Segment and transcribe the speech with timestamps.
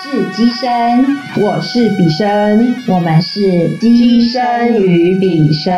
[0.00, 1.04] 是机身，
[1.42, 5.72] 我是比生，我们是机身与比生。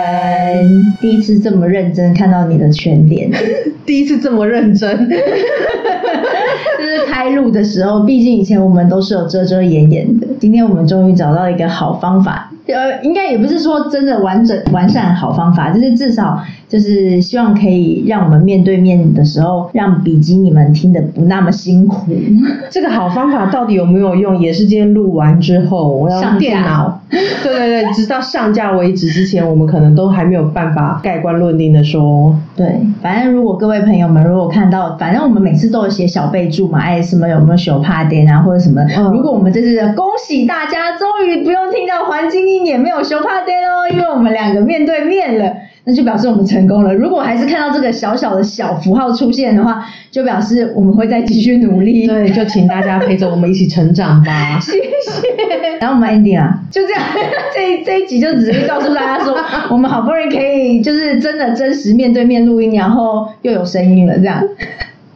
[1.00, 3.30] 第一次这么认真看到你的全脸，
[3.84, 12.52] 第一次这么认真，就是开录的时候，毕竟以前我们都是有遮遮掩掩的，今天我们终于找到一个好方法。
[12.66, 16.38] 呃，应该也不是说真的完整完善好方法，就是至少
[16.68, 22.12] 就是希望可以让我们面对面的时候，让比基尼们听得不那么辛苦。
[22.70, 38.80] 这个好方法到底有没有用，也是今天录完之后，我要上电脑， 对对对，直到上架为止之前，我们可能都还没有办法盖棺论定的说，对，反正如果各位朋友们如果看到，反正我们每次都有写小备注嘛，哎，什么有没有手帕点啊，或者什么。
[38.96, 45.52] 嗯如果我们这次恭喜大家，终于不用听到环境音也没有修帕点哦，因为我们两个面对面了。
[45.82, 46.94] 那就表示我们成功了。
[46.94, 52.06] 如果还是看到这个小小的小符号出现的话，就表示我们会再继续努力。
[52.06, 54.60] 对，就请大家陪着我们一起成长吧。
[54.60, 55.78] 谢谢。
[55.80, 57.02] 然后我们 ending 啊，就这样，
[57.56, 59.34] 这一这一集就只是告诉大家说，
[59.72, 64.44] 我们好不容易可以就是真的真实面对面录音，然后又有声音了，这样，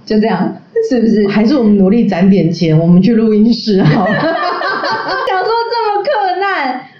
[0.07, 0.57] 就这样，
[0.89, 1.29] 是不是？
[1.29, 4.35] 还是我们努力攒点钱，我们去录音室好了。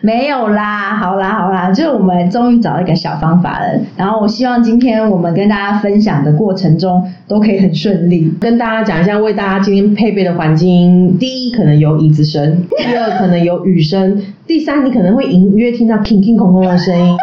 [0.05, 3.81] 没有啦，好啦好啦，就是我们终于找到一个小方法了。
[3.97, 8.31] 然后我希望今天我们跟大家分享的过程中都可以很顺利。
[8.39, 14.13] 跟大家讲一下，为大家今天配备的环境：第一，可能有椅子声；第二，可能有雨声；
[14.47, 17.17] 第三，你可能会隐约听到 king king 空空的声音。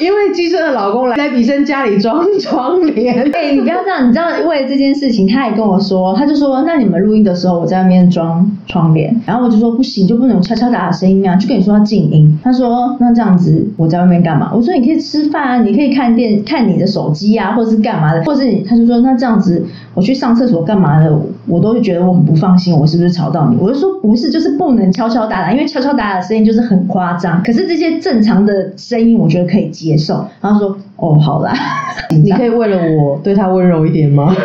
[0.00, 12.38] 因为机生的老公来在比生家里装窗帘，哎、你不要这样，你知道为了这件事情，他也跟我说，他就说，那你们录音的时候，我在外面装窗帘，然后我就说不行，就不能有敲敲打打声音啊，就跟你说要静音。
[12.42, 14.50] 他说那这样子我在外面干嘛？
[14.54, 19.62] 我说你可以吃饭啊，你可以看电看你的手机啊，或者是干嘛的，或是你他就说那这样子
[19.94, 21.14] 我去上厕所干嘛的，
[21.46, 23.56] 我都会觉得我很不放心，我是不是吵到你？
[23.60, 30.26] 我就说不是，就是不能敲敲打打，因为敲敲打打的声音就是很夸张，可是这些正常的声音我觉得可以接受。
[30.40, 31.52] 然后他说哦好啦，
[32.10, 34.34] 你可以为了我对他温柔一点吗？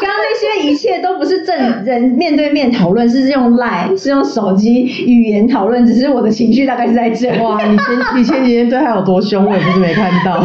[0.00, 7.30] 刚刚那些一切都不是正人面对面讨论，是用 Line，是用手机语言讨论，只是我的情绪大概是在这。
[7.42, 10.36] 哇，你前你前几天对他有多凶，我也不是没看到。
[10.38, 10.44] 哪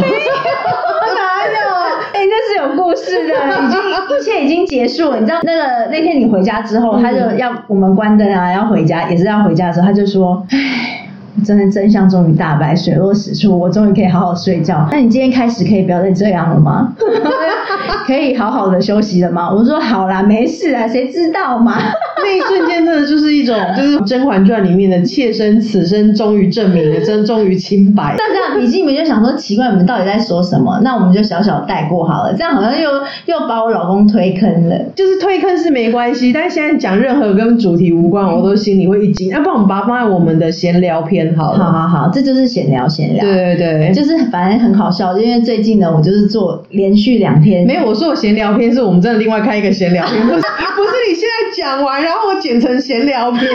[2.12, 3.80] 哎、那是有故事的，已经
[4.18, 5.20] 一切已经结束了。
[5.20, 10.93] 你知道那个那天你回家之后，他就要我们关灯啊，要回家，也是要回家的时候，他就说，唉。
[11.42, 14.86] 真的真相终于大白，水落石出，我终于可以好好睡觉。
[14.92, 16.94] 那你今天开始可以不要再这样了吗？
[18.06, 19.50] 可以好好的休息了吗？
[19.50, 21.78] 我说好啦，没事啦，谁知道嘛？
[22.24, 28.14] 那一瞬间真的就是一种，就是《甄嬛传》里面的妾身此生终于证明了，真终于清白。
[28.16, 30.80] 那这样笔记你们就想说奇怪，你们到底在说什么？
[30.82, 32.90] 那我们就小小带过好了，这样好像又
[33.26, 34.78] 又把我老公推坑了。
[34.94, 39.28] 就是推坑是没关系，但是现在讲任何跟主题无关，我都心里会一惊。
[39.28, 41.58] 要不然我们把它放在我们的闲聊篇好了。
[41.58, 43.24] 好好好，这就是闲聊闲聊。
[43.24, 53.42] 对对对，就是反正很好笑，因为最近呢，我就是做连续两天，没有我说我闲聊篇是我们真的另外开一个闲聊篇，不是不是你现在讲完，然后我剪成闲聊篇。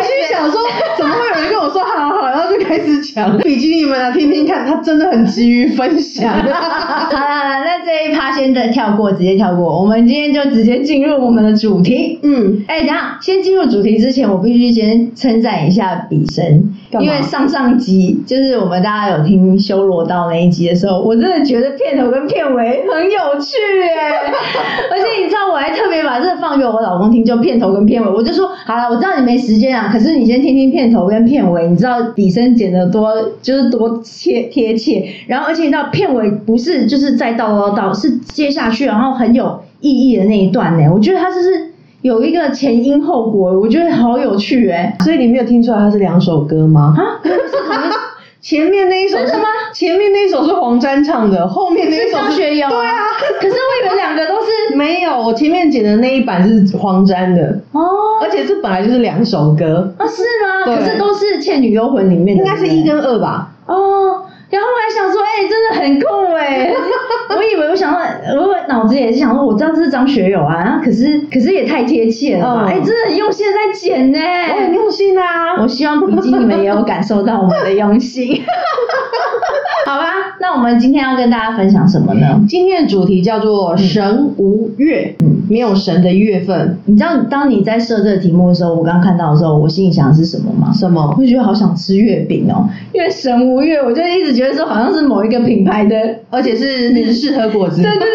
[0.00, 0.62] 我心里想说，
[0.96, 6.32] 怎么会有人跟我说好好好，然后就开始讲比基尼们啊，听听看，他真的很急于分享。
[6.40, 6.42] 好
[7.12, 9.78] 啦，那这一趴先的跳过，直接跳过。
[9.80, 12.18] 我们今天就直接进入我们的主题。
[12.22, 24.32] 嗯，哎、等一下，先进入主题之前，我必须先称赞一下比神，因为上上集就是我们大家有听修罗道那一集的时候，我真的觉得片头跟片尾很有趣哎，
[24.90, 33.12] 而且你知道我还特别把这个放给我老公听，就片头跟片尾，我就说好了，我知道你没时间啊，可是你先听听片头跟片尾，你知道底声剪的多
[33.42, 41.68] 就是多贴贴切，然后而且你知道片尾不是就是再倒倒倒，是接下去然后很有意义的那一段呢，我觉得它就是。
[42.02, 46.94] 有一个前因后果，我觉得好有趣哎、所以你没有听出来它是两首歌吗？
[46.96, 47.90] 啊，不是同一
[48.40, 49.44] 前面那一首真的吗？
[49.74, 52.98] 前面那一首是黄沾唱的，后面那一是首张学友、对啊，
[53.40, 57.80] 可是我以为两个都是 没有，我前面剪的那一版是黄沾的，哦。
[58.22, 60.64] 而且这本来就是两首歌，啊是吗？
[60.64, 60.76] 对。
[60.76, 63.50] 可是都是《倩女幽魂》里面的，应该是一跟二吧？
[63.66, 64.19] 哦。
[64.50, 66.72] 然后我还想说，哎、真的很酷哎！
[67.36, 68.00] 我以为我想说，
[68.42, 72.64] 我脑子也是想说，我知道这是张学友啊，然后可是可是也太贴切了吧？
[72.66, 74.18] 嗯哎、真的很用心在剪呢。
[74.18, 75.60] 我很用心啊。
[75.62, 78.42] 我希望笔记你们也有感受到我们的用心。
[79.86, 80.12] 好吧，
[80.52, 82.44] 那我们今天要跟大家分享什么呢？
[82.48, 85.14] 今天的主题叫做神无月。
[85.20, 86.76] 嗯，没有神的月份。
[86.86, 90.72] 你知道，当你在设这个题目的时候，我刚刚看到的时候，我心里想的是什么吗？
[90.74, 91.14] 什么？
[91.16, 95.96] 我就觉得好想吃月饼哦，因为神无月，我就一直觉得说好像是某一个品牌的，
[96.30, 97.76] 而且是日式和果子。
[97.82, 98.08] 对对对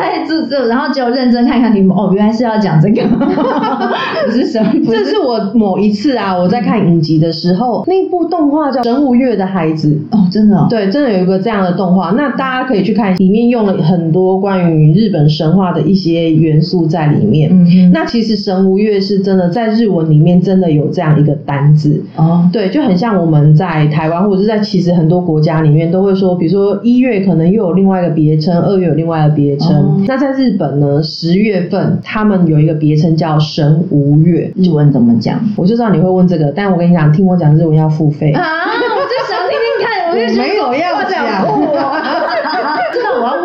[0.00, 3.02] 想说，哇塞，这这，然后就认真看看题目，哦，原来是要讲这个，
[4.26, 9.88] 不是神，不这是我某一次啊，我在看影集的时候，那部动画叫《神无月的孩子》。
[10.16, 17.50] 哦，真的、哦，对，真的有一个这样的动画，那大家可以去看，里面用了很多关于日本神话的一些元素在里面。
[17.52, 22.02] 嗯哼那其实神无月是真的在日文里面真的有这样一个单字。
[22.16, 29.76] 哦，对，就很像我们在台湾或者是在其实很多国家里面都会说，比如说一月可能又有另外一个别称，二月有另外一个别称。
[29.76, 34.52] 哦那在日本呢，十月份他们有一个别称叫神无月。
[34.56, 35.40] 日文怎么讲？
[35.56, 38.32] 我就知道你会问这个，但我跟你讲，听我讲日文要付费。
[38.32, 41.24] 啊，我就想听听看，我就没有要讲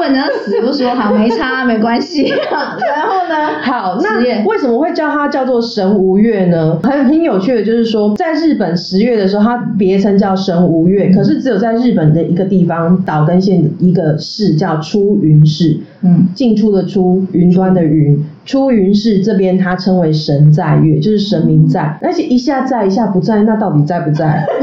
[0.05, 2.27] 好酷哦知道我要问的要死，不说好没差，没关系。
[2.29, 3.35] 然后呢？
[3.61, 6.79] 好，那为什么会叫它叫做神无月呢？
[6.83, 18.23] 很很有趣的就是说，在日本十月的时候，它别称叫神无月，可是只有在日本的一个地方岛根县的一个市叫出云市，嗯，进出的出，云端的云。
[18.45, 24.45] 出云市这边它称为神在月，就是神明在，而且一下在一下不在，那到底在不在？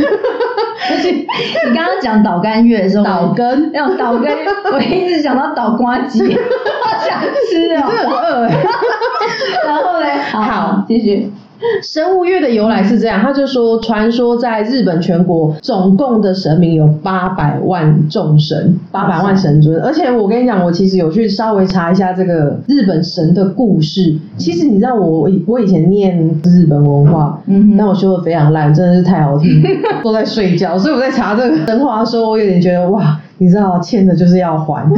[1.69, 4.37] 你刚刚讲导干月的时候，导根 要导根，
[4.73, 6.20] 我一直想到导瓜鸡，
[6.82, 7.20] 好想
[7.50, 7.82] 吃哦。
[7.82, 8.64] 很饿哎。
[9.67, 11.32] 然后嘞，好继续。
[11.82, 19.81] 神无月的由来是这样，他就说，传说在日本全国总共的神明有八百万众神，八百万神尊。
[19.82, 24.17] 而且我跟你讲，我其实有去稍微查一下这个日本神的故事。
[24.37, 29.62] 其实你知道我，我以前念日本文化，嗯但我修的非常烂，真的是太好听，
[30.03, 30.76] 都在睡觉。
[30.79, 34.88] 所以我在查这个神话的时候，我有点觉得哇，你知道欠的就是要还。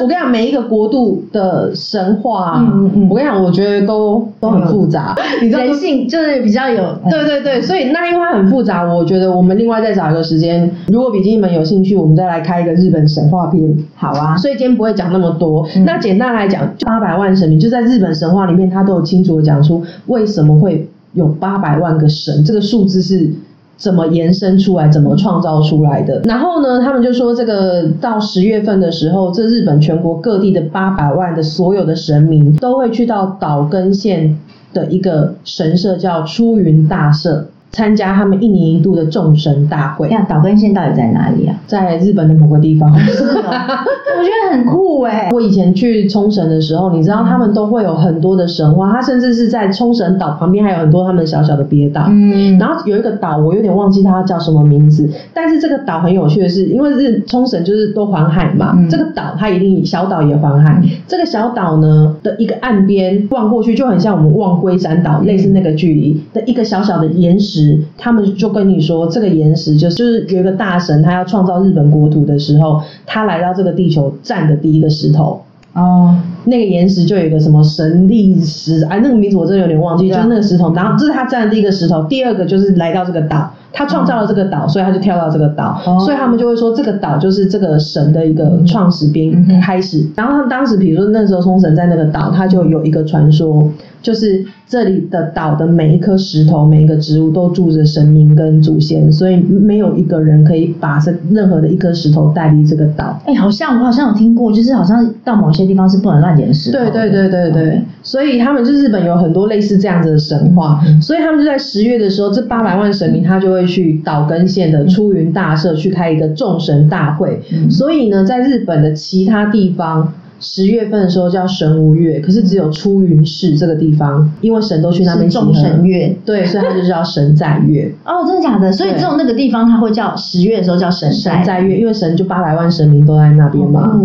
[0.00, 5.16] 我跟你讲，每一个国度的神话、啊，嗯嗯嗯我跟你讲，我觉得都都很复杂。
[5.42, 13.76] 你知道人性就是比较有，对对对，所以那因为它很复杂，我觉得我们另外再找一个时间，如果比基尼们有兴趣，我们再来开一个日本神话篇。
[13.94, 14.36] 好啊。
[14.36, 15.66] 所以今天不会讲那么多。
[15.76, 23.30] 嗯那简单来讲，八百万神明就在日本神话里面，它都有清楚的讲出为什么会有八百万个神，这个数字是。
[23.78, 24.88] 怎么延伸出来？
[24.88, 26.20] 怎么创造出来的？
[26.24, 34.36] 然后呢，他们就说，这个到十月份的时候，这日本全国各地的八百万的所有的神明都会去到岛根县
[34.74, 41.54] 的一个神社，叫出云大社，参加他们一年一度的众神大会哎，呀，岛根县到底在哪里啊？
[41.66, 42.98] 在日本的某个地方。
[42.98, 43.42] 是哦，
[44.18, 45.28] 我觉得很酷哎。
[45.32, 52.06] 我以前去冲绳的时候，你知道他们都会有很多的神话，他甚至是在冲绳岛旁边还有很多他们小小的别岛。
[52.08, 60.82] 嗯，然后有一个岛，我有点忘记它叫什么名字，但是这个岛很有趣的是，因为日冲绳就是都环海嘛，嗯这个岛它一定小岛也环海。
[61.06, 67.57] 这个小岛呢的一个岸边望过去，就很像我们望龟山岛类似那个距离的一个小小的岩石，
[67.96, 75.42] 他们就跟你说，这个岩石就是就是有一个大神，他要创造日本国土的时候，他来到这个地球站的第一个石头。
[75.74, 76.16] 哦，
[76.48, 80.74] 那个岩石就有一个什么神力石，哎，那个名字我真的有点忘记，就是那个石头。
[80.74, 90.06] 然后这是他站的第一个石头，第二个就是来到这个岛，他创造了这个岛，所以他就跳到这个岛，哦所以他们就会说这个岛就是这个神的一个创始边嗯哼开始。
[90.16, 93.70] 然后他们当时比如说那时候冲绳在那个岛，他就有一个传说，
[94.02, 103.18] 就是这里的岛的每一颗石头、每一个植物都住着神明跟祖先，所以没有一个人可以把这任何的一颗石头带离这个岛。
[103.24, 106.36] 哎，好像我好像有听过，就是好像到某些地方是不能乱
[106.72, 111.00] 对对对对对，所以他们就日本有很多类似这样子的神话，嗯。
[111.00, 117.40] 所以他们就在十月的时候，这八百万神明他就会去岛根县的出云大社去开一个众神大会。
[117.52, 117.70] 嗯。
[117.70, 120.12] 所以呢，在日本的其他地方。
[120.40, 126.14] 十月份的时候叫神无月，可是只有出云市这个地方，因为神都去那边是众神月。
[126.24, 127.92] 对，所以它就叫神在月。
[128.04, 128.70] 哦，真的假的？
[128.72, 133.98] 所以对只有那个地方它会叫十月的时候叫神神在月，因为神就八百万神明都在那边嘛。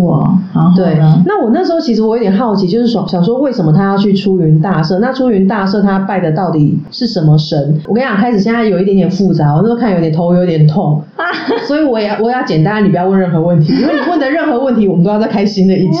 [0.54, 0.72] 哦。
[0.76, 4.98] 对，那我那时候其实我有点好奇，就是说想说为什么他要去出云大社？
[4.98, 7.80] 那出云大社他拜的到底是什么神？
[7.86, 11.24] 我跟你讲，开始现在有一点点复杂，我那时候看有点头有点痛，啊
[11.66, 16.00] 所以我也我也要简单，你不要问任何问题，因为你问的任何问题，我们都要再开新的一集。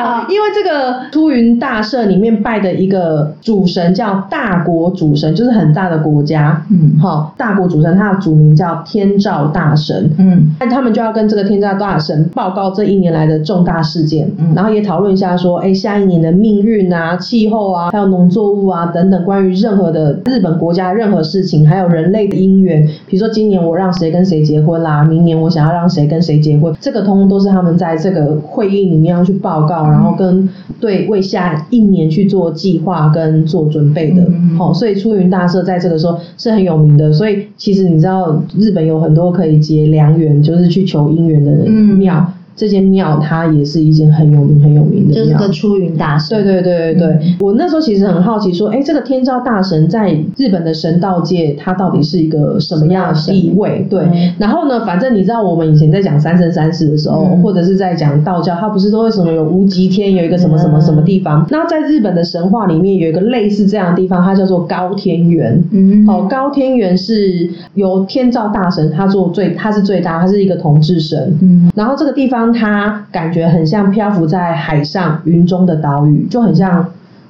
[0.29, 6.63] 因为这个出云大社里面拜的一个主神叫大国主神，就是很大的国家。
[6.69, 10.09] 嗯好，大国主神他的主名叫天照大神。
[10.17, 30.47] 嗯那他们就要跟这个天照大神报告这一年来的重大事件，嗯然后也讨论一下说，哎，下一年的命运啊、气候啊，还有农作物啊等等，关于任何的日本国家任何事情，还有人类的姻缘，比如说今年我让谁跟谁结婚啦，明年我想要让谁跟谁结婚，这个通通都是他们在这个会议里面要去报告，然后跟
[30.79, 34.23] 对为下一年去做计划跟做准备的。
[34.23, 37.11] 嗯好、所以出云大社在这个时候是很有名的。
[37.13, 42.33] 所以其实你知道，日本有很多可以结良缘，就是去求姻缘的嗯庙。
[42.55, 46.37] 这间庙它也是一间很有名很有名的庙，就是个出云大神。
[46.37, 53.85] 对对对对对，嗯我那时候其实很好奇，说，哎，这个天照大神在日本的神道界，他到底是一个什么样的地位？
[53.89, 61.45] 对，嗯然后呢，反正你知道，我们以前在讲三生三世的时候，嗯或者是在讲道教，它不是都会什么有无极天，有一个什么什么什么地方？
[61.49, 65.63] 那在日本的神话里面，有一个类似这样的地方，它叫做高天原。
[65.71, 71.37] 嗯，哦，高天原是由天照大神他做最，他是最大，他是一个统治神。
[71.41, 76.85] 嗯然后这个地方它感觉很像漂浮在海上云中的岛屿，就很像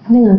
[0.08, 0.38] 那个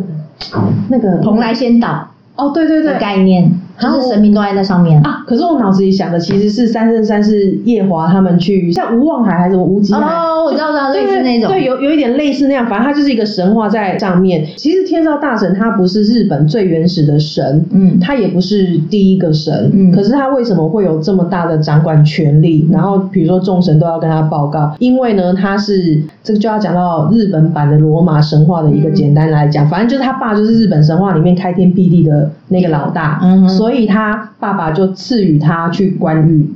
[0.88, 2.98] 那个蓬莱仙岛哦，对对对。
[2.98, 5.00] 概念，就是神明都在那上面。
[5.02, 5.24] 啊。
[5.26, 10.00] 可是我脑子里想的其实是三圣三世夜华他们去，像无望海还是什么无极海。
[10.00, 11.50] 哦，我知道，知道，类似那种。
[11.50, 14.46] 对，有有一点类似那样，反正它就是一个神话在上面。
[14.56, 22.68] 其实天照大神他不是日本最原始的神，嗯他也不是第一个神，嗯可是他为什么会有这么大的掌管权力？
[22.70, 36.48] 然后比如说众神都要跟他报告，因为呢他是这个就要讲到日本版的罗马神话的一个嗯简单来讲，反正就是他爸就是日本神话里面开天辟地的那个老大，嗯所以他爸爸就赐予他去关羽。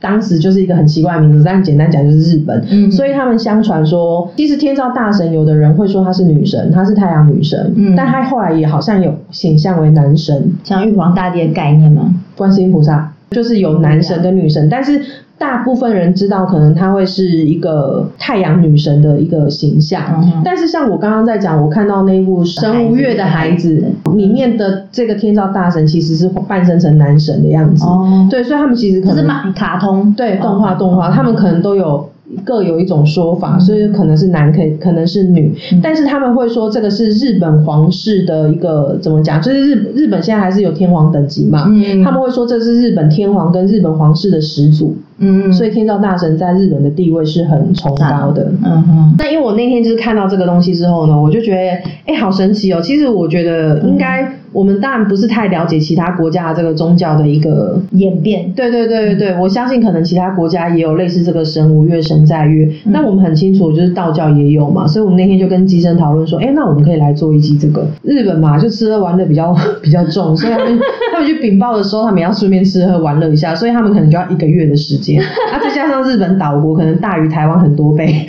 [0.00, 2.62] 当时就是一个很奇怪的名字，但简单讲就是日本。
[2.70, 10.52] 嗯所以他们相传说，其实天照大神，有的人会说她是女神，她是太阳女神，嗯但她后来也好像有显象为男神。
[10.62, 12.14] 像玉皇大帝的概念吗？
[12.36, 15.00] 观世音菩萨就是有男神跟女神，但是
[15.36, 20.02] 大部分人知道可能她会是一个太阳女神的一个形象。
[20.22, 27.84] 嗯但是像我刚刚在讲，我看到那部《神无月的孩子》里面的这个天照大神其实是半身成男神的样子。
[27.84, 32.08] 哦，对，所以他们其实可能是马卡通，对动画哦动画，他们可能都有
[32.44, 33.60] 各有一种说法，嗯。
[33.60, 35.80] 所以可能是男，可以可能是女，嗯。
[35.82, 42.02] 但是他们会说这个是日本皇室的一个怎么讲，就是日日本现在还是有天皇等级嘛，嗯。
[42.04, 48.50] 他们会说这是日本天皇跟日本皇室的始祖，嗯，所以天照大神在日本的地位是很崇高的。
[48.64, 52.80] 嗯哼，那因为我那天就是看到这个东西之后呢，我就觉得，哎、好神奇哦！
[52.80, 67.84] 其实我觉得应该，我们当然不是太了解其他国家的这个宗教的一个演变，对对对对对，我相信可能其他国家也有类似这个神无月神在月，嗯那我们很清楚，就是道教也有嘛，所以我们那天就跟机生讨论说，哎，那我们可以来做一集这个。
[68.02, 70.78] 日本嘛，就吃喝玩乐比较 比较重，所以他们
[71.12, 78.24] 他们去禀报的时候，他们也要顺便吃喝玩乐一下，所以他们可能就要一个月的时间，啊，再加上日本岛国可能大于台湾很多倍。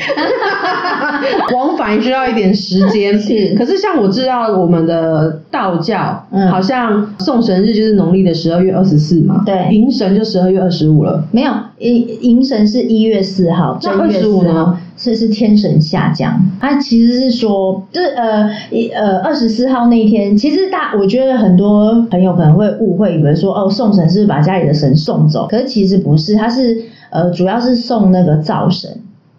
[1.53, 6.49] 往返需要一点时间，是可是像我知道我们的道教，嗯。
[6.49, 9.67] 好像送神日就是农历的十二月二十四嘛，对。
[9.71, 11.23] 迎神就十二月二十五了。
[11.31, 14.53] 没有迎迎神是一月四号，那正月25四号。
[14.53, 14.79] 呢？
[14.97, 16.39] 是是天神下降。
[16.61, 28.89] 它其实是说，就是呃一呃二十四号那一天，其实大我觉得很多朋友可能会误会，以为说哦送神是是把家里的神送走，可是其实不是，它是呃主要是送那个灶神。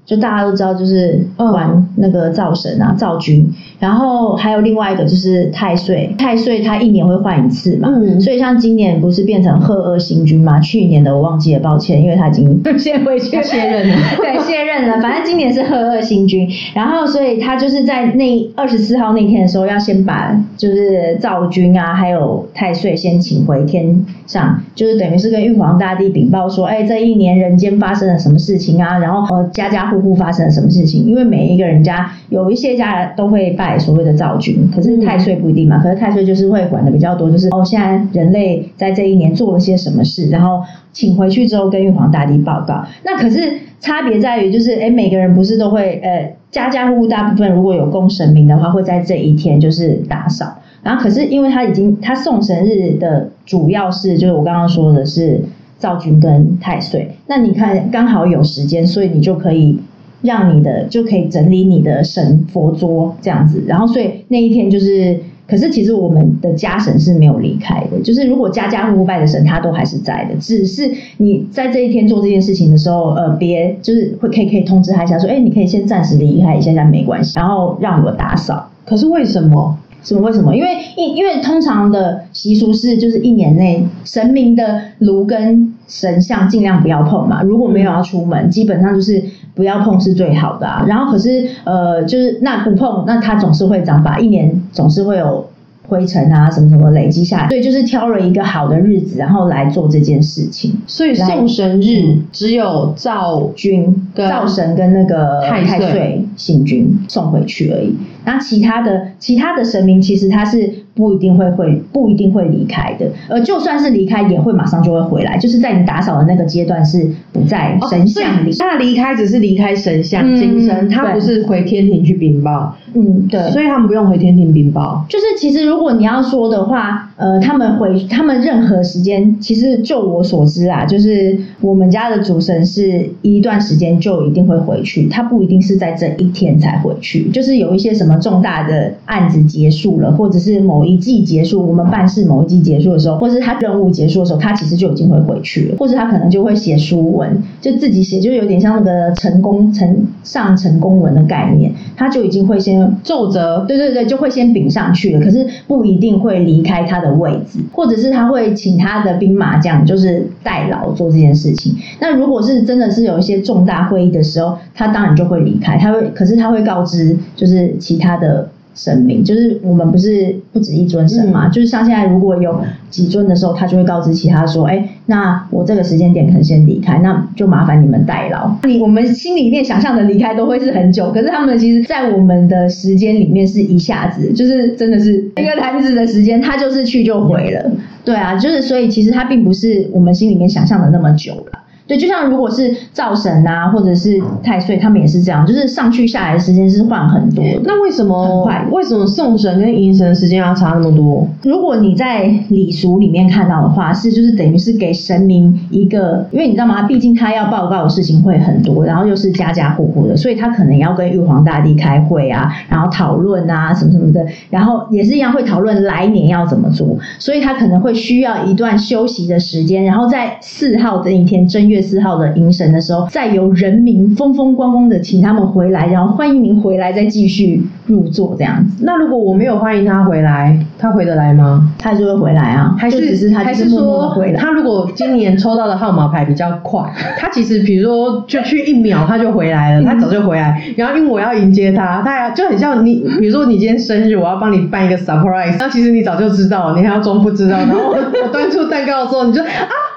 [0.07, 1.53] 就大家都知道，就是嗯。
[1.53, 10.59] 玩那个灶神啊、灶君，然后还有另外一个就是太岁，太岁它一年会换一次嘛，嗯所以像今年不是变成赫二星君嘛？
[10.61, 15.01] 去年的我忘记了，抱歉，因为他已经 先回去他卸任了 对，卸任了。
[15.01, 28.99] 反正今年是赫二星君，然后所以他就是在那二十四号那天的时候，要先把就是赵君啊，还有太岁先请回天上，就是等于是跟玉皇大帝禀报说，哎，这一年人间发生了什么事情啊？
[28.99, 31.05] 然后呃，家家户户发生了什么事情？
[31.05, 35.83] 因为每一个人家有一些家都会拜所谓的灶君，可是太岁不一定嘛。
[35.83, 42.85] 可是太岁就是会管的比较多，就是哦，现在人类在这一年做了些什么事，然后请回去之后跟玉皇大帝报告。
[43.05, 50.59] 那可是差别在于，就是哎，每个人不是都会呃，家家户户大部分如果有供神明的话，会在这一天就是打扫。
[50.85, 55.41] 然后可是因为他已经他送神日的主要是就是我刚刚说的是
[55.79, 59.81] 灶君跟太岁，那你看刚好有时间，所以你就可以
[60.23, 65.19] 让你的就可以整理你的神佛桌这样子，然后所以那一天就是。
[65.49, 78.69] 可是其实我们的家神是没有离开的，就是如果家家户户拜的神，他都还是在的，只是你在这一天做这件事情的时候，呃，别就是会可以可以通知他一下，说，哎，你可以先暂时离开一下，没关系，然后让我打扫。
[78.85, 79.79] 可是为什么？
[80.07, 80.21] 什么？
[80.21, 80.55] 为什么？
[80.55, 87.43] 因为因因为通常的习俗是，就是一年内神明的炉跟神像尽量不要碰嘛。
[87.43, 89.21] 如果没有要出门，基本上就是
[89.55, 90.85] 不要碰是最好的啊。
[90.87, 95.45] 然后可是呃，就是那不碰，那它总是会长吧，一年总是会有
[95.89, 100.73] 灰尘啊什么什么累积下来，所以就是挑了一个好的日子，然后来做这件事情。
[100.87, 107.95] 所以送神日只有灶君、跟灶神跟那个太岁岁信君送回去而已。
[108.25, 118.53] 那其他的其他的神明其实他是不一定会会不一定会离开的，而就算是离开，也会马上就会回来，就是在你打扫的那个阶段是不在神像里。
[118.59, 123.41] 他离开只是离开神像嗯精神，他不是回天庭去禀报，嗯，对。
[123.53, 125.05] 所以他们不用回天庭禀报。
[125.09, 161.75] 就是其实如果你要说的话，呃，他们回他们任何时间，其实就我所知啊，就是我们家的主神是一段时间就一定会回去，他不一定是在这一一天才回去，就是有一些什么重大的案子结束了，或者是某一季结束，我们办事某一季结束的时候，或是他任务结束的时候，他其实就已经会回去了，或者他可能就会写书文，就自己写，就有点像那个成功成上成功文的概念，他就已经会先奏折对对对，就会先禀上去了，可是不一定会离开他的位置，或者是他会请他的兵马将就是代劳做这件事情。
[162.01, 168.49] 那如果是真的是有一些重大会议的时候，他当然就会离开，他会，可是他会告知就是其他的。
[168.79, 178.55] 神明就是我们不是不止一尊神嘛，嗯就是像现在如果有几尊的时候，他就会告知其他说，哎，那我这个时间点可能先离开，那就麻烦你们代劳。
[178.65, 187.71] 你我们心里面想象的离开都会是很久，可是他们其实，在我们的时间里面是一下子，就是真的是一个弹指的时间，他就是去就回了。
[188.05, 191.61] 对啊，就是所以其实他并不是我们心里面想象的那么久了。
[191.87, 197.61] 对，就像如果是灶神啊，或者是太岁，他们也是这样，就是上去下来的时间是换很多的。
[197.65, 201.27] 那为什么快为什么送神跟迎神时间要差那么多？
[201.45, 206.83] 如果你在礼俗里面看到的话，是就是等于是给神明一个，因为你知道吗？
[206.83, 228.85] 毕竟他要报告的事情会很多，然后又是家家户户的，所以他可能要跟玉皇大帝开会啊，然后讨论啊什么什么的，然后也是一样会讨论来年要怎么做，所以他可能会需要一段休息的时间，然后在四号这一天正月四号的迎神的时候，再由人民风风光光的请他们回来，然后欢迎您回来，再继续入座这样子。
[228.85, 231.73] 那如果我没有欢迎他回来，他回得来吗？
[231.79, 234.41] 他就会回来啊，还是只是他还是说回来。
[234.41, 236.83] 他如果今年抽到的号码牌比较快，
[237.19, 240.63] 他其实比如说就去一秒他就回来了，他早就回来。
[240.77, 247.57] 然后因为我要迎接他，他呀就很像你，比如说你今天生日，我要帮你办一个 surprise，那其实你早就知道，你还要装不知道。
[247.59, 249.47] 然后我我端出蛋糕的时候，你就啊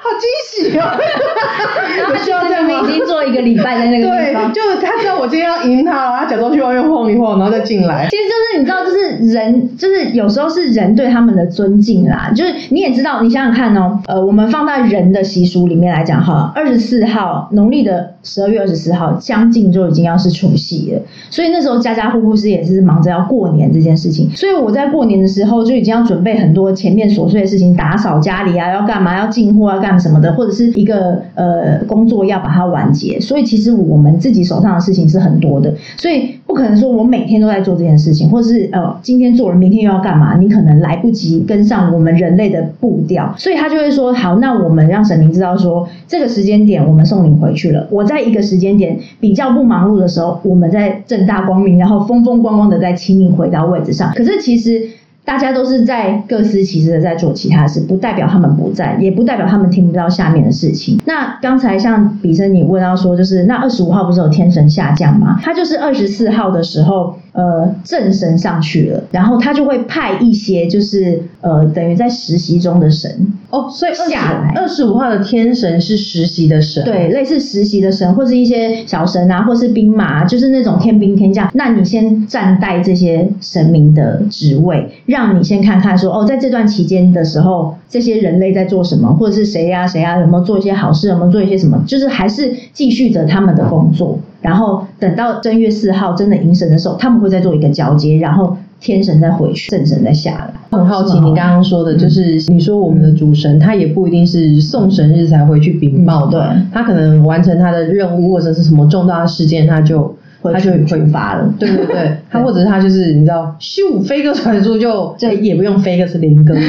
[0.02, 0.84] 好惊喜哦，
[2.10, 2.94] 有需要这样吗已？
[2.94, 4.52] 经做一个礼拜在那个地对，方。
[4.54, 8.08] 就他知道我今天要赢他了，他假装去外面晃一晃，然后再进来。
[8.10, 12.32] 其实就是你知道，就是人，就是有时候是人对他们的尊敬啦。
[12.36, 24.30] 就是你也知道，你想想看哦，呃，我们放在人的习俗里面来讲哈，二十四号农历的十二月二十四号将近就已经要是除夕了，所以那时候家家户户是也是忙着要过年这件事情。
[24.36, 33.20] 所以我在过年的时候就已经要准备很多前面琐碎的事情，打扫家里啊，要干嘛，要进货啊，干干什么的，或者是一个呃工作要把它完结。
[33.20, 40.38] 所以其实我们自己手上的事情是很多的，所以不可能说我每天都在做这件事情，或者是呃今天做了，明天又要干嘛？
[40.38, 47.88] 你可能来不及跟上我们人类的步调，所以他就会说好，那我们让神明知道说这个时间点我们送你回去了。
[47.90, 54.14] 我在一个时间点比较不忙碌的时候，我们在正大光明，然后风风光光的再请你回到位置上。
[54.14, 54.88] 可是其实。
[55.26, 61.00] 大家都是在各司其职的在做其他事，不代表他们不在，也不代表他们听不到下面的事情。
[61.06, 65.40] 那刚才像比森你问到说，就是那二十五号不是有天神下降吗？
[65.44, 81.50] 他就是二十四号的时候，呃，正神上去了，然后他就会派一些就是呃，等于在实习中的神，哦，所以下来二十五号的天神是实习的神，对，类似实习的神，或是一些小神啊，或是兵马，就是那种天兵天将。
[81.54, 94.20] 那你先暂代这些神明的职位，让你先看看说，哦，在这段期间的时候，这些人类在做什么，或者是谁呀、谁呀、有没有做一些好事，有没有做一些什么，就是还是继续着他们的工作。
[94.42, 100.54] 然后等到正月四号真的迎神的时候，他们会再做一个交接，然后天神再回去，正神再下来。
[100.72, 106.74] 很好奇，你刚刚说的，就是你说我们的主神，他也不一定是送神日才回去禀报的，嗯对。
[106.74, 111.54] 他可能完成他的任务或者是什么重大的事件，他就会他就去出发了。
[111.60, 116.56] 对对 对，他或者是他就是你知道，咻飞鸽传书就这也不用飞鸽是零个。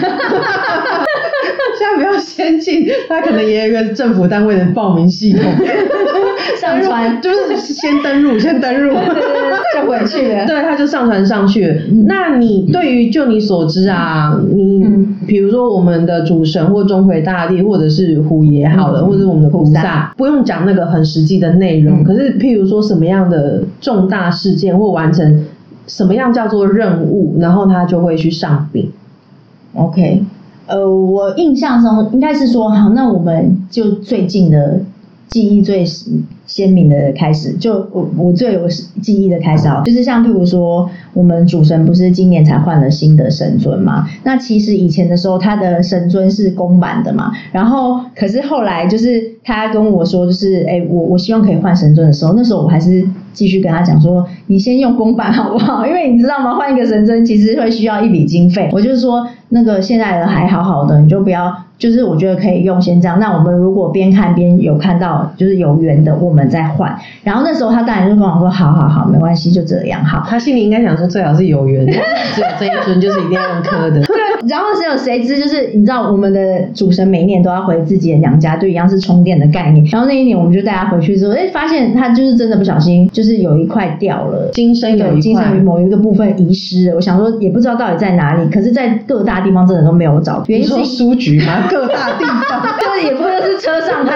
[1.79, 5.43] 现在比较先进，他可能也有一个政府单位的报名系统，
[6.61, 7.21] 上传。
[7.21, 8.95] 就是先登录，先登录，
[9.75, 10.33] 就回去。
[10.33, 10.45] 了。
[10.49, 11.67] 对，他就上传上去。
[11.67, 11.75] 了。
[12.07, 19.07] 那你对于就你所知啊，你嗯比如说我们的主神或钟馗大帝，或者是虎爷好了，嗯。
[19.07, 19.83] 或者是我们的菩菩萨。
[19.83, 22.05] 萨，不用讲那个很实际的内容，嗯。
[22.05, 25.45] 可是譬如说什么样的重大事件或完成
[25.87, 28.91] 什么样叫做任务，然后他就会去上禀。
[29.75, 30.25] OK，
[30.67, 34.81] 呃，我印象中应该是说，好，那我们就最近的
[35.31, 35.87] 记忆最
[36.51, 38.67] 鲜明的开始，就我我最有
[39.01, 44.05] 记忆的开始啊，就是像譬如说，我们主神不是今年才换了新的神尊嘛？
[44.25, 55.87] 那其实以前的时候，他的神尊是公版的嘛，然后可是后来就是他跟我说，就是哎，我我希望可以换神尊的时候，那时候我还是继续跟他讲说，你先用公版好不好？
[55.89, 56.57] 因为你知道吗？
[56.57, 61.55] 换一个神尊其实会需要一笔经费，我就是说那个现在的还好好的，你就不要。
[61.81, 66.95] 就是我觉得可以用先这样，那我们如果边看边有看到就是有缘的，我们再换。
[67.23, 71.87] 然后那时候他当然就跟我说：“好好好，没关系，就这样好。”他心里应该想说：“最好是有缘，
[72.35, 74.17] 只有这一尊就是一定要用磕的。”对。
[74.49, 79.85] 然后只有谁知，就是你知道我们的主神每一年都要回自己的娘家，就一样是充电的概念。
[79.93, 86.97] 然后那一年我们就带他回去之后，哎，发现他就是真的不小心，就是有一块掉了，今生有今生于某一个部分遗失了。
[86.97, 90.43] 我想说也不知道到底在哪里，可是在各大地方真的都没有找。
[90.47, 91.65] 原因是书局吗？
[91.71, 92.41] 各大地方。
[92.81, 94.13] 就是也不会是车上和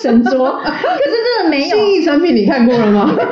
[0.00, 1.76] 神桌， 可是真的没有。
[1.76, 3.10] 新意产品你看过了吗？
[3.16, 3.26] 就是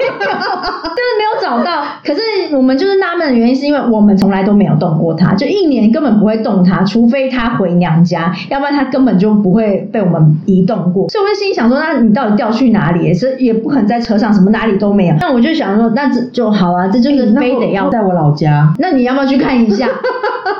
[1.18, 1.84] 没有找到。
[2.04, 2.20] 可是
[2.52, 11.08] 我们就是纳闷的原因，是因为我们从来都没有动过它，就一年根本不会动它，除非它回娘家，要不然它根本就不会被我们移动过。
[11.08, 13.12] 所以我就心里想说，那你到底掉去哪里？
[13.14, 15.14] 是也不可能在车上，什么哪里都没有。
[15.20, 18.72] 那我就想说，那这就好啊，这就是非得要在我老家。
[18.78, 19.86] 那你要不要去看一下？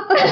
[0.07, 0.27] 我不知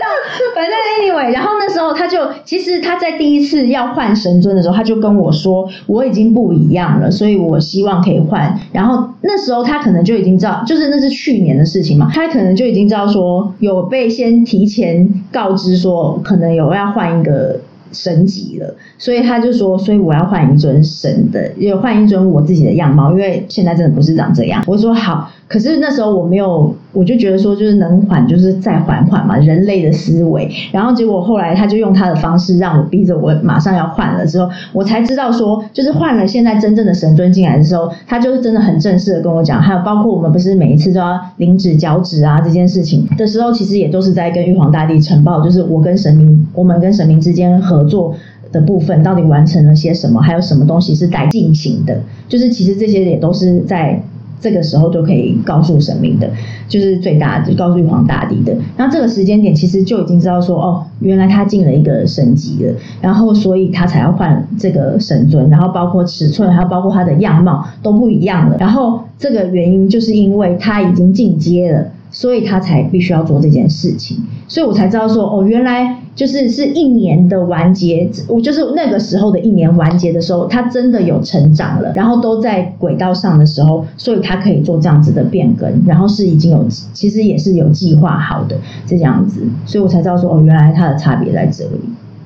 [0.00, 0.06] 道，
[0.54, 2.78] 反正 anyway，然后那时候他就其实。
[2.80, 8.58] 他在第一次要换神尊的时候，他就跟我说我已经不一样了，所以我希望可以换。
[8.72, 17.60] 然后那时候他可能就已经知道，就是那是去年的事情嘛，他可能就已经知道说有被先提前告知说可能有要换一个。
[17.90, 24.62] 神级了，所以他就说，所以我要换一尊神的，也换一尊我自己的样貌，因为现在真的不是长这样。
[24.66, 30.50] 我说好，可是那时候我没有，我就觉得说，就是能缓就是再缓缓嘛，人类的思维。
[30.72, 47.48] 然后结果后来他就用他的方式让我逼着我马上要换了，之后我才知道说，就是换了现在真正的神尊进来的时候，他就是真的很正式的跟我讲，还有包括我们不是每一次都要领旨交旨啊这件事情的时候，其实也都是在跟玉皇大帝呈报，就是我跟神明，我们跟神明之间。
[47.60, 48.14] 合作
[48.52, 50.20] 的部分到底完成了些什么？
[50.20, 52.00] 还有什么东西是待进行的？
[52.28, 54.00] 就是其实这些也都是在
[54.40, 56.30] 这个时候就可以告诉神明的，
[56.68, 58.56] 就是最大就告诉玉皇大帝的。
[58.76, 68.56] 那这个时间点其实就已经知道说，哦，原来他进了一个神级了，然后所以他才要换这个神尊，然后包括尺寸，还有包括他的样貌都不一样了。
[68.58, 71.86] 然后这个原因就是因为他已经进阶了。
[72.18, 74.16] 所以他才必须要做这件事情，
[74.48, 91.78] 所以我才知道说，哦，原来就是是一年的完结，我就是那个时候的一年完结的时候，他真的有成长了，然后都在轨道上的时候，所以他可以做这样子的变更，然后是已经有，其实也是有计划好的这样子，所以我才知道说，哦，原来它的差别在这里。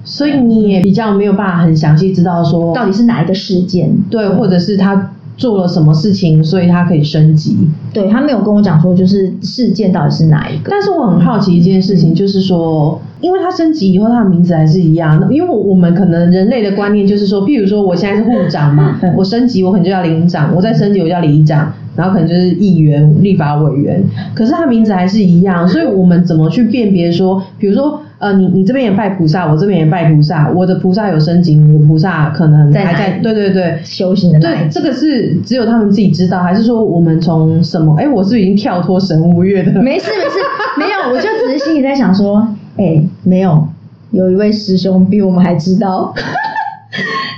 [0.05, 5.13] 所以你也比较没有办法很详细知道说，到底是哪一个事件，对，或者是他。
[5.37, 7.57] 做了什么事情，所以他可以升级？
[7.93, 10.71] 对他没有跟我讲说，就是事件到底是哪一个。
[10.71, 15.29] 但是我很好奇一件事情，就是说，因为他升级以后，他的名字还是一样。
[15.33, 24.03] 因为我们可能人类的观念就是说，譬如说我现在是护长嘛， 我升级我可能就叫领长，我再升级我叫里长，然后可能就是议员、立法委员。
[24.35, 28.01] 可是他名字还是一样，所以我们怎么去辨别说，比如说？
[28.23, 34.39] 呃，你你这边也拜菩萨，我这边也拜菩萨，我的菩萨有升级，你的菩萨可能还在，对对对，修行的。
[34.39, 37.97] 对，这个是只有他们自己知道，还是说我们从什么？
[37.99, 39.73] 哎，我是已经跳脱神无月的。
[39.83, 40.39] 没事没事，
[40.79, 43.67] 没有，我就只是心里在想说，哎，没有，
[44.13, 46.15] 有一位师兄比我们还知道。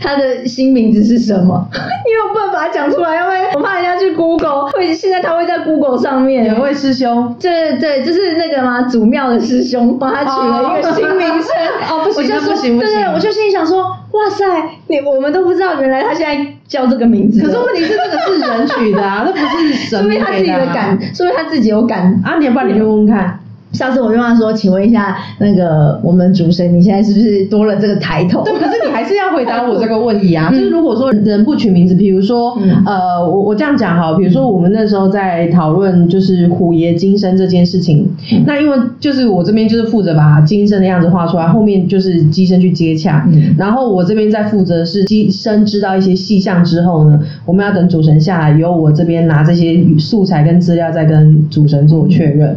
[0.05, 1.67] 他的新名字是什么？
[1.73, 6.45] 因为我不能把它讲出来，因为 我怕人家去 Google，会现在他会在 Google 上面。
[6.55, 11.49] 有位师兄，对对，就是那个嘛，祖庙的师兄帮他取了一个新名称。
[11.90, 12.79] 哦，不行不行不行！
[12.79, 14.45] 对对，我就心里想说，哇塞，
[14.88, 17.40] 你我们都不知道，原来他现在叫这个名字。
[17.40, 22.21] 可是问题是，这个是人取的啊，那不是神 明他自己的感，说明他自己有感。
[22.25, 23.40] 啊，你要不然你去问问看。
[23.75, 30.49] 下次我就问他说：“请问一下，那个我们主神，你现在是不是多了这个抬头？”对，可是你还是要回答我这个问题啊。
[30.55, 32.57] 就是如果说人不取名字，比如说，
[32.87, 38.09] 呃，我我这样讲哈，比如说我们那时候在讨论就是虎爷金身这件事情，
[38.47, 52.57] 那因为就是我这边就是负责把金身的样子画出来，后面就是机身去接洽，然后我这边在负责是机身知道一些细项之后呢，我们要等主神下来，由我这边拿这些素材跟资料再跟主神做确认。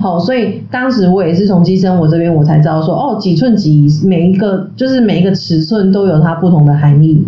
[0.00, 7.24] 好，所以当时我也是从机身我这边我才知道说，哦，几寸几每一个就是每一个尺寸都有它不同的含义。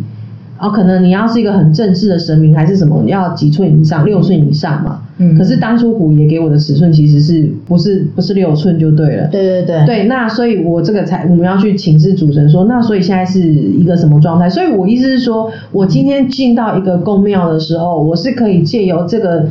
[0.58, 5.00] 哦，可能你要是一个很正式的神明还是什么，要几寸以上，六寸以上嘛。
[5.16, 9.26] 嗯可是当初虎爷给我的尺寸其实是不是不是六寸就对了。
[9.28, 14.50] 对对对，对，那所以我这个才我们要去请示主神说，那所以现在是一个什么状态？
[14.50, 19.46] 所以我意思是说，我今天进到一个宫庙的时候，我是可以借由这个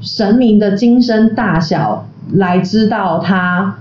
[0.00, 3.76] 神明的金身大小来知道它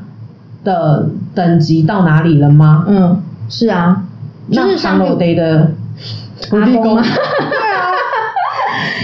[0.63, 2.85] 的等级到哪里了吗？
[2.87, 4.03] 嗯，是啊，
[4.51, 5.71] 就是那像唐楼 day 的
[6.49, 7.91] 土地公，阿公吗对啊，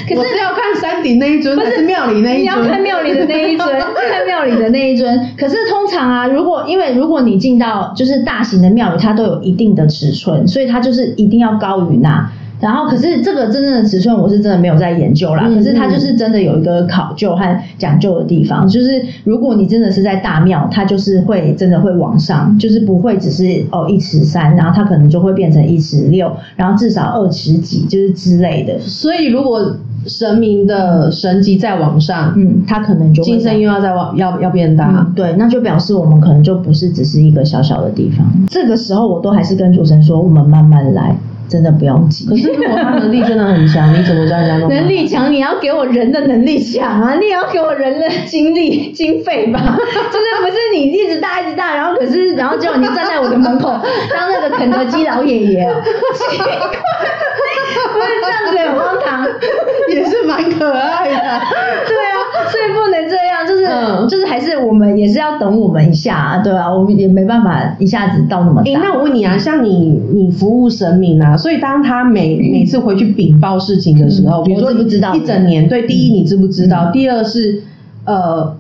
[0.07, 2.69] 可是要看山顶那一尊，还是庙里那一尊你要？
[2.69, 3.67] 看庙里的那一尊，
[4.11, 5.29] 看庙里的那一尊。
[5.37, 12.29] 可是通常啊，如果因为如果你进到就是大型的庙宇，它都有一定的尺寸，所以它就是一定要高于那。
[12.59, 15.45] 然后，可是这个真正的尺寸，我是真的没有在研究啦。
[15.47, 28.79] 嗯可是它就是真的有一个考究和讲究的地方，就是如果你真的是在大庙，它就是会真的会往上，就是不会只是哦一尺三，然后它可能就会变成一尺六，然后至少二尺几，就是之类的。
[28.79, 34.89] 所以如果神明的神级再往上，嗯，它可能就会金身又要再往要要变大。
[34.89, 38.25] 嗯，对，那就表示我们可能就不是只是一个小小的地方。
[38.47, 41.15] 这个时候我都还是跟主神说，我们慢慢来，
[41.49, 42.25] 真的不要急。
[42.27, 44.69] 可是如果他能力真的很强，你怎么教人家弄？
[44.73, 53.69] 能力强，你要给我人的能力强啊，你也要给我人的精力 经费吧，就是不是你一直大一直大，然后可是然后结果你站在我的门口
[54.13, 55.81] 当那个肯德基老爷爷哦，
[56.13, 56.45] 奇怪，
[57.93, 59.27] 不是这样子很荒唐。
[59.89, 61.15] 也是蛮可爱的。
[61.87, 62.08] 对啊，
[62.51, 68.71] 所以不能这样，就是、嗯就是还是我们也是要等我们一下、啊，对啊，我们也没办法一下子到那么大。
[68.71, 76.91] 哎、那我问你啊，像你你服务神明啊，所以当他每每次回去禀报事情的时候，嗯比如说不知道一整年，对，第一你知不知道？
[76.91, 77.63] 第二是
[78.05, 78.55] 呃。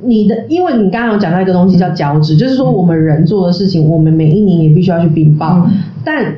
[0.00, 5.64] 你的，因为你刚刚有讲到一个东西叫交织，就是说我们人做的事情，我们每一年也必须要去禀报。
[5.66, 5.72] 嗯
[6.04, 6.34] 但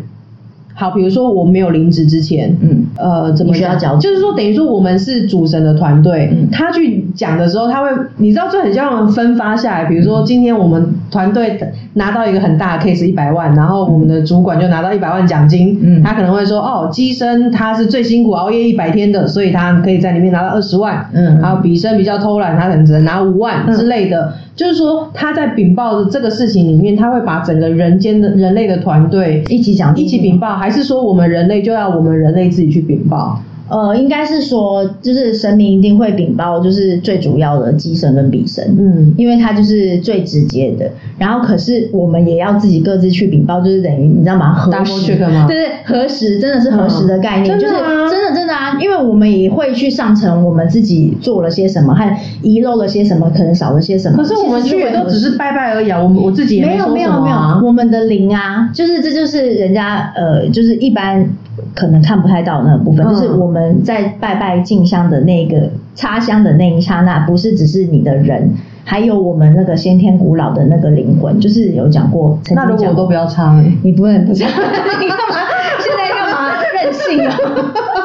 [0.75, 2.87] 好，比如说我没有离职之前，嗯。
[2.97, 6.49] 呃，怎么需要就是说，等于说我们是主神的团队，嗯。
[6.51, 9.85] 他去讲的时候，他会，你知道，就很像分发下来。
[9.85, 11.59] 比如说，今天我们团队
[11.95, 16.03] 拿到一个很大的 case 一百万，然后我们的主管就拿到一百万奖金，嗯。
[16.03, 21.39] 他可能会说，哦，机身他是最辛苦熬夜一百天的，所以他可以在里面拿到二十万，嗯。
[21.41, 23.77] 然后笔生比较偷懒，他可能只能拿五万嗯。
[23.77, 24.33] 之类的。
[24.61, 33.41] 就是说，他在禀报的这个事情里面，他会把整个人间的人类的团队一起讲一起禀报，还是说我们人类就要我们人类自己去禀报？
[33.71, 40.91] 呃，应该是说，就是神明一定会禀报，就是最主要的机神跟比神，嗯因为它就是最直接的。
[41.19, 44.53] 然后可是我们也要自己各自去禀报，就是等于你知道吗？
[44.53, 47.75] 核实对对，核实真的是核实的概念，嗯就是
[48.11, 52.05] 真的真的啊，因为我们也会去上层，我们自己做了些什么，和
[52.43, 54.17] 遗漏了些什么，可能少了些什么。
[54.17, 57.67] 可是我们去也都只是拜拜而已啊，我们我自己也没有没有没有，。
[57.67, 61.29] 我们的灵啊，就是这就是人家呃，就是一般
[61.75, 73.65] 可能看不太到那个部分，嗯就是我们在拜拜进香的那个插香的那一刹那，不是只是你的人，还有我们那个先天古老的那个灵魂，就是有讲过，曾那如果我都不要插呢？
[73.83, 75.37] 你不能不插，你干嘛？
[75.81, 77.37] 现在干嘛任性啊？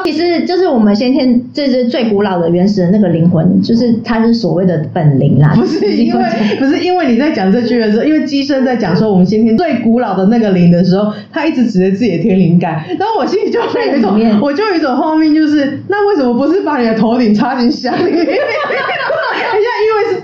[0.06, 5.52] 其实就是我们先天，这是最古老的原始的那个灵魂，就是它是所谓的本灵啦。
[5.56, 6.24] 不是因为
[6.60, 18.24] 不是因为你在讲这句的时候，因为机身在讲说我们先天最古老的那个灵的时候，他一直指着自己的天灵盖，然后我心里就会有一种， 我就有一种画面，就是那为什么不是把你的头顶插进香里面？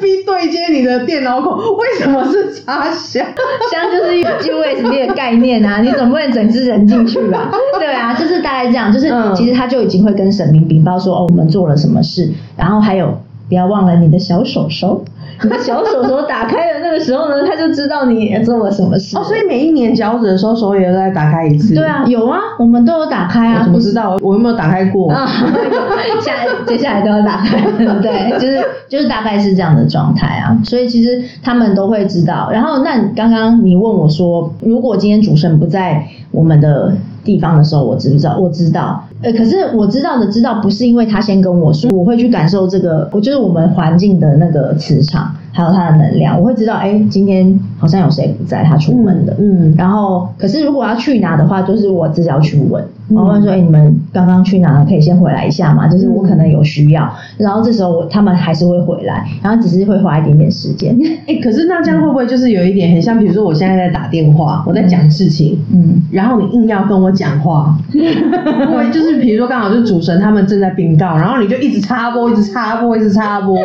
[0.03, 3.25] USB 对接你的电脑孔，为什么是插箱？
[3.71, 7.51] 箱就是一个 USB 的概念啊， 你总不能整只人进去吧？
[7.79, 13.17] 对啊，就是大概这样，就是嗯其实他就已经会跟神明禀报说，哦，我们做了什么事，然后还有
[13.49, 15.05] 不要忘了你的小手手，
[15.43, 19.17] 你的小手手打开的那个时候呢，他就知道你做了什么事。
[19.17, 21.75] 哦，所以每一年脚趾的时候，手也都在打开一次。
[21.75, 24.17] 对啊，有啊，我们都有打开啊，我怎么知道？
[24.23, 25.11] 我有没有打开过？
[25.11, 25.27] 啊，
[26.21, 26.33] 下
[26.67, 27.61] 接下来都要打开，
[28.03, 32.49] 对，就是就是大概是这样的状态啊，所以其实他们都会知道。
[32.53, 38.37] 然后，那刚刚你问我说，如果今天主神不在我们的地方的时候，我知不知道？
[38.39, 54.85] 我知道，呃，可是我知道的知道不是因为他先跟我说，我会去感受这个，我就是我们环境的那个磁场，还有它的能量，我会知道，哎，今天好像有谁不在，他出门的，嗯，然后，可是如果要去哪的话，就是我自己要去问，嗯然后问说，哎、你们刚刚去哪了？
[54.87, 55.87] 可以先回来一下嘛？
[55.87, 60.97] 就是我可能有需要，然后这时候我他们还是会回来，然后只是会花一点点时间。
[61.29, 73.57] 哎、可是那这样会不会就是有一点很像，比如说我现在在打电话，我在讲事情，嗯，然后你硬要跟我讲话， 会就是比如说刚好是主神他们正在禀告，然后你就一直插播，一直插播，一直插播，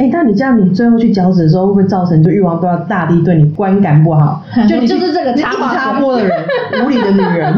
[0.00, 4.42] 哎、那你这样，你最后去脚趾的时候，会不会造成就玉皇大大帝对你观感不好？
[4.66, 6.44] 就你就是这个插话你一插嘴播的人，
[6.82, 7.54] 无理的女人，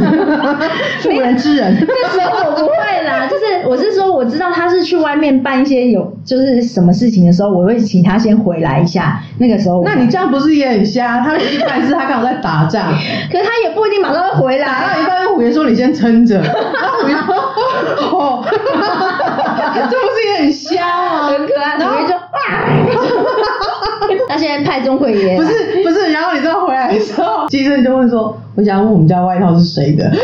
[0.98, 1.76] 妇人之人。
[1.78, 9.20] 这时候我不会啦，就是我是说，我知道他是去外面办一些有就是什么事情的时候，我会请他先回来一下。
[9.38, 11.20] 那个时候，那你这样不是也很瞎？
[11.20, 12.92] 他去办事，他刚好在打仗，
[13.30, 15.06] 可是他也不一定马上会回来打到一啊。
[15.06, 21.28] 半，虎爷说你先撑着，然后虎爷说哦，这不是也很瞎吗？
[21.28, 21.94] 很可爱，然后
[22.32, 30.10] 就 他现在派钟慧妍不是不是，然后你知道回来的时候， 机生就问说，我想问我们家外套是谁的？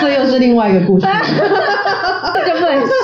[0.00, 1.06] 这又是另外一个故事。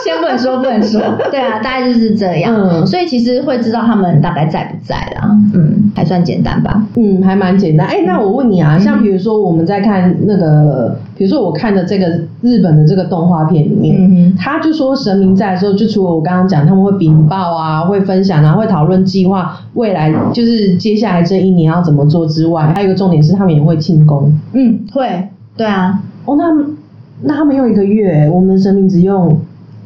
[0.05, 1.01] 先不能说不能说，
[1.31, 2.55] 对啊，大概就是这样。
[2.55, 6.83] 嗯所以其实会知道他们大概在不在啦，嗯，还算简单吧。
[6.97, 7.87] 嗯，还蛮简单。
[7.87, 12.07] 哎、那我问你啊，像比如说我们在看那个，比如说我看的这个
[12.41, 24.33] 日本的这个动画片里面，嗯他就说神明在的时候，就除了我刚刚讲他们会禀报啊，会分享啊，会讨论计划，未来就是接下来这一年要怎么做之外，还有一个重点是他们也会庆功。
[24.53, 26.01] 嗯，会，对啊。
[26.25, 26.45] 哦，那
[27.23, 29.37] 那他们用一个月，我们的神明只用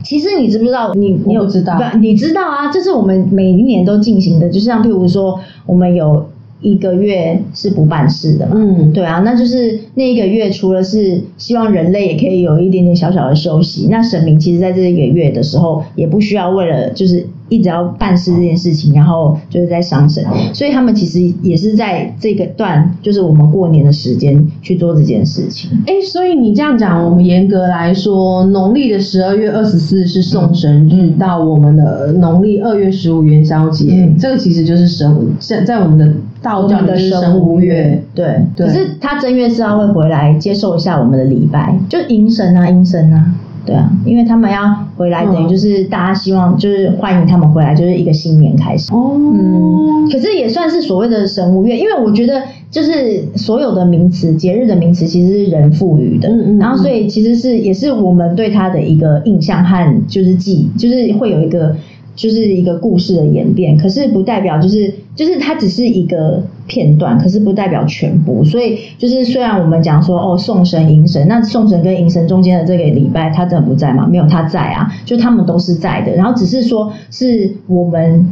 [0.02, 0.92] 其实你知不知道？
[0.94, 2.70] 你你有知道不你知道啊？
[2.72, 6.26] 这是我们每一年都进行的，就像譬如说，我们有
[6.62, 8.52] 一个月是不办事的嘛。
[8.56, 25.70] 嗯，对啊，那就是那一个月，除了是希望人类也可以有一点点小小的休息，那神明其实在这一个月的时候，也不需要为了就是一直要办事这件事情，然后就是在伤神，所以他们其实也是在这个段，就是我们过年的时间去做这件事情。
[25.86, 31.18] 哎、所以你这样讲，我们严格来说，农历的十二月二十四是送神日，嗯。
[31.18, 34.16] 到我们的农历二月十五元宵节，嗯。
[34.18, 36.10] 这个其实就是神，在在我们的
[36.42, 38.66] 道教里就是神无月。，对，对。
[38.66, 43.32] 可是他正月四号会回来接受一下我们的礼拜，就迎神啊，迎神啊，
[43.64, 45.32] 对啊，因为他们要回来，嗯。
[45.32, 48.92] 等于就是大家希望就是欢迎他们回来，就是一个新年开始。
[48.92, 56.58] 哦，嗯，可是也算是所谓的神无月，因为我觉得就是所有的名词、节日的名词其实是人赋予的，嗯嗯嗯。
[56.58, 61.76] 然后所以其实是也是我们对他的一个印象和就是记，就是会有一个
[62.14, 74.06] 就是一个故事的演变，可是不代表就是就是它只是一个片段，可是不代表全部，所以就是虽然我们讲说哦送神迎神，那送神跟迎神中间的这个礼拜他真的不在吗？
[74.10, 78.30] 没有，他在啊，就他们都是在的，然后只是说是我们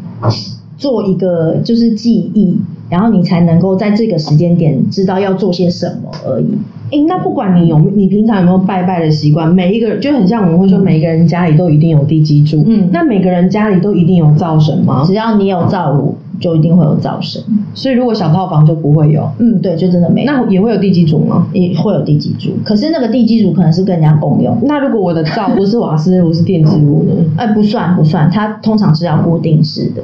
[0.77, 2.57] 做一个就是记忆，
[2.91, 6.47] 然后你才能够在这个时间点知道要做些什么而已。
[6.93, 15.15] 哎、那不管你有你平常有没有拜拜的习惯，每一个人就很像我们会说，每一个人家里都一定有地基柱，嗯那每个人家里都一定有灶神吗只？
[15.15, 17.41] 要你有灶炉，就一定会有灶神。
[17.75, 20.33] 所以如果小套房就不会有，嗯，对，就真的没有。
[20.33, 21.47] 那也会有地基主吗？
[21.53, 24.59] 也会有地基主，可是那个地基主可能是跟人家共用。
[24.65, 27.13] 那如果我的灶 不是瓦斯炉是电磁炉呢？
[27.37, 30.03] 哎，不算不算，它通常是要固定式的。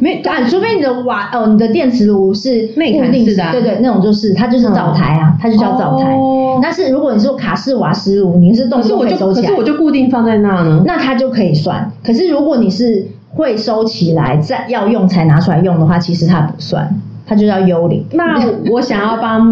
[0.00, 6.14] 没啊，除非你的瓦哦，你的电磁炉是内固定涵式的啊对对，那种就是它就是灶台啊，它就叫灶台。
[6.14, 10.82] 哦那是如果你说卡式瓦斯炉，你是动不动可是我就可以收起来，可是我就固定放在那呢。
[10.84, 11.88] 那它就可以算。
[12.02, 16.92] 可是如果你是会收起来再要用才拿出来用的话，其实它不算，
[17.24, 18.04] 它就叫幽灵。
[18.12, 19.46] 那我想要帮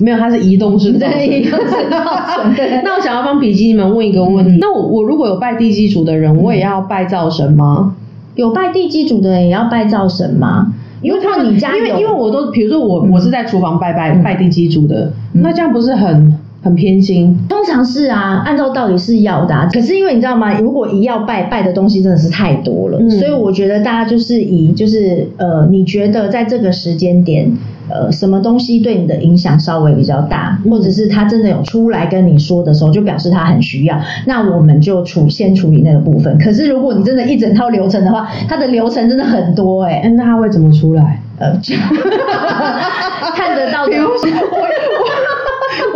[0.00, 1.06] 没有，它是移动式的。
[2.82, 7.94] 那我想要帮笔记们问一个问题，那我我如果有拜地基主的人，我也要拜灶神吗？
[8.38, 10.72] 有拜地基主的人也要拜灶神吗？
[11.02, 14.22] 因为他你家因为因为我都比如说我嗯我是在厨房拜拜嗯。
[14.22, 15.42] 拜地基主的，嗯。
[15.42, 17.36] 那这样不是很很偏心？
[17.48, 20.58] 通常是啊，按照道理是要的、啊，可是因为你知道吗？
[20.58, 27.50] 如果一要拜拜的东西真的是太多了，嗯所以我觉得大家就是以就是呃，你觉得在这个时间点，
[27.88, 36.36] 呃，什么东西对你的影响稍微比较大，嗯或者是他真的有出来跟你说的时候，就表示他很需要，那我们就处先处理那个部分。
[36.38, 41.22] 可是如果你真的一整套流程的话，它的流程真的很多哎、哎，那他会怎么出来？
[41.38, 41.76] 呃，就
[43.36, 44.28] 看得到的比如说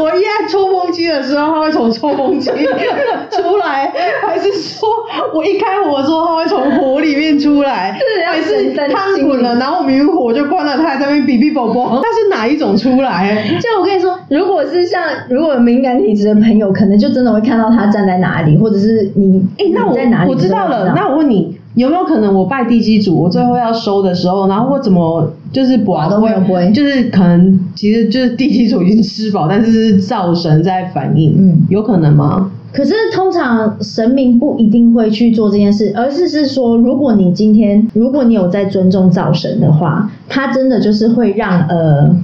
[0.03, 3.93] 我一按抽风机的时候，它会从抽风机出来，
[4.27, 4.89] 还是说
[5.33, 13.45] 我一开火的时候，它会从火里面出来，是还是等灯汤滚了，然后明明火就关了，它还在那边哔哔啵啵， 它是哪一种出来？
[13.61, 21.57] 就我跟你说，如果是像如果有敏感体质的朋友，可能就真的会看到他站在哪里，或者是你哎、那我在哪里，我知道了，那我问你。
[21.75, 32.51] 有没有可能我拜地基主，我最后要收的时候，然后我怎么就是把都没有杯就是可能其实就是地基主已经吃饱，但是是灶神在反应，嗯有可能吗？
[32.73, 42.15] 可是通常神明不一定会去做这件事，而是是说，如果你今天如果你有在尊重灶神的话，他真的就是会让呃。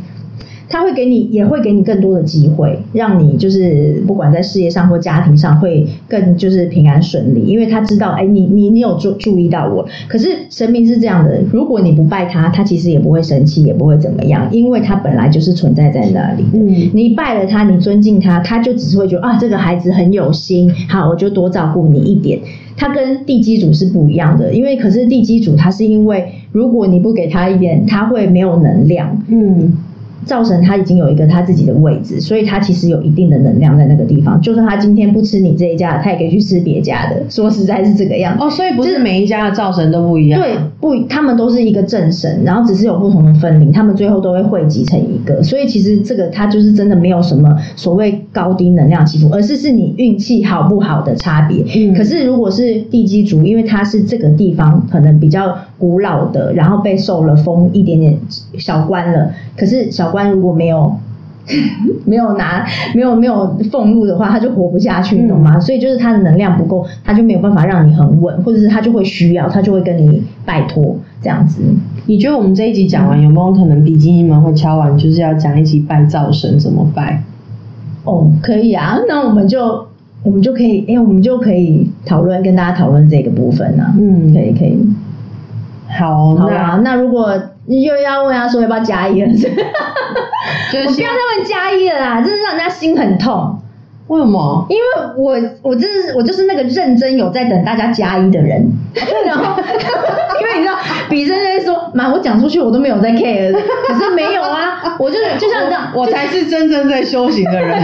[0.69, 9.87] 他会给你，也会给你更多的机会，让你就是不管在事业上或家庭上会更就是平安顺利，因为他知道，哎，你你你有注注意到我。
[10.09, 16.45] 可是神明是这样的，如果你不拜他，他其实也不会生气，也不会怎么样，因为他本来就是存在在那里。
[16.53, 22.39] 嗯你拜了他，你尊敬他，他就只是会觉得啊，这个孩子很有心，好，我就多照顾你一点。
[22.77, 29.21] 他跟地基主是不一样的，因为可是地基主他是因为，如果你不给他一点，他会没有能量。
[29.29, 29.73] 嗯，
[30.29, 34.39] 灶神他已经有一个他自己的位置，所以他其实有一定的能量在那个地方。
[34.43, 37.23] 就算他今天不吃你这一家，他也可以去吃别家的。
[37.31, 38.45] 说实在是这个样子。
[38.45, 40.39] 哦，所以不是每一家的灶神都不一样。
[40.39, 45.43] 对，不，他们都是一个正神，然后只是有不同的分灵，他们最后都会汇集成一个。
[45.43, 51.65] 所以其实这个他就是真的没有什么所谓高低能量起伏，而是是你运气好不好的差别。
[51.75, 58.19] 嗯可是如果是地基族，因为他是这个地方可能比较古老的，然后被受了封一点点
[58.59, 60.99] 小关了，可是小官如果没有。
[62.05, 65.59] 没有拿没有没有俸禄的话，他就活不下去，你懂吗？
[65.59, 71.63] 所以就是他的能量不够，他就没有办法让你很稳，或者是他就会需要，他就会跟你拜托这样子。
[72.05, 77.23] 你觉得我们这一集讲完，有没有可能比基尼们会敲完，就是要讲一集拜灶神怎么拜？
[78.05, 79.87] 哦，可以啊，那我们就
[80.23, 83.95] 我们就可以，哎、我们就可以讨论跟大家讨论这个部分啊。
[83.99, 84.79] 嗯可以可以，
[85.99, 86.79] 好，好啊。
[86.85, 87.33] 那如果
[87.69, 93.61] 又要问他说要不要加一了， 就我不要再问加一了啦，真是让人家心很痛。
[94.09, 94.65] 为什么？
[94.71, 94.83] 因为
[95.19, 98.67] 我我真是我就是那个认真有在等大家加一的人，
[99.27, 99.61] 然后
[100.41, 100.79] 因为你知道，
[101.11, 107.79] 比生就会说，妈，我讲出去我都没有在 care，可是没有啊，我就是就像这样， 我才是真正在修行的人。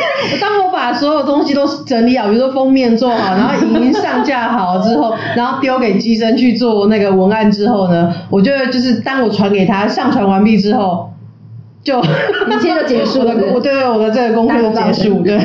[0.40, 11.10] 当我把所有东西都整理好，比如说封面做好， 然后影音上架好之后，然后丢给机身去做那个文案之后呢，我就会就是当我传给他上传完毕之后，
[11.82, 15.38] 就一切就结束了 我对我的这个工作就结束，对。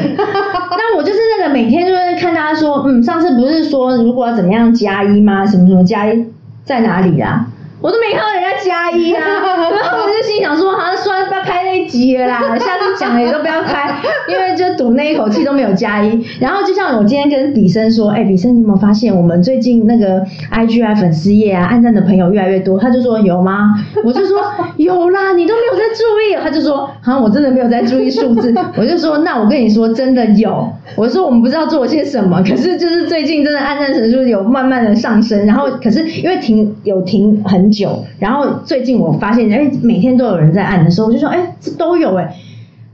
[0.76, 5.46] 那我就是那个每天就是看大家说，嗯，上次不是说如果要怎么样加一吗？
[5.46, 6.26] 什么什么加一
[6.66, 7.48] 在哪里啦？
[7.84, 9.20] 我都没看到人家加一啊，
[9.76, 13.94] 然后我就心想说，好像算了，不要开那一集了啦， 下次讲了也都不要开，
[14.30, 16.26] 因为就赌那一口气都没有加一。
[16.40, 22.80] 然后就像我今天跟比生说，哎、比生，你有没有发现我们最近那个 IG 啊、粉丝页啊、暗赞的朋友越来越多？
[22.80, 23.74] 他就说有吗？
[24.06, 24.40] 我就说
[24.78, 26.42] 有啦，你都没有在注意。
[26.42, 28.56] 他就说，好像我真的没有在注意数字。
[28.80, 30.72] 我就说，那我跟你说，真的有。
[30.96, 42.34] 我说我们不知道做了些什么，可是就是最近真的暗赞人数有慢慢的上升，然后可是因为停有停很久，然后最近我发现，哎，每天都有人在按的时候，我就说，哎，这都有哎。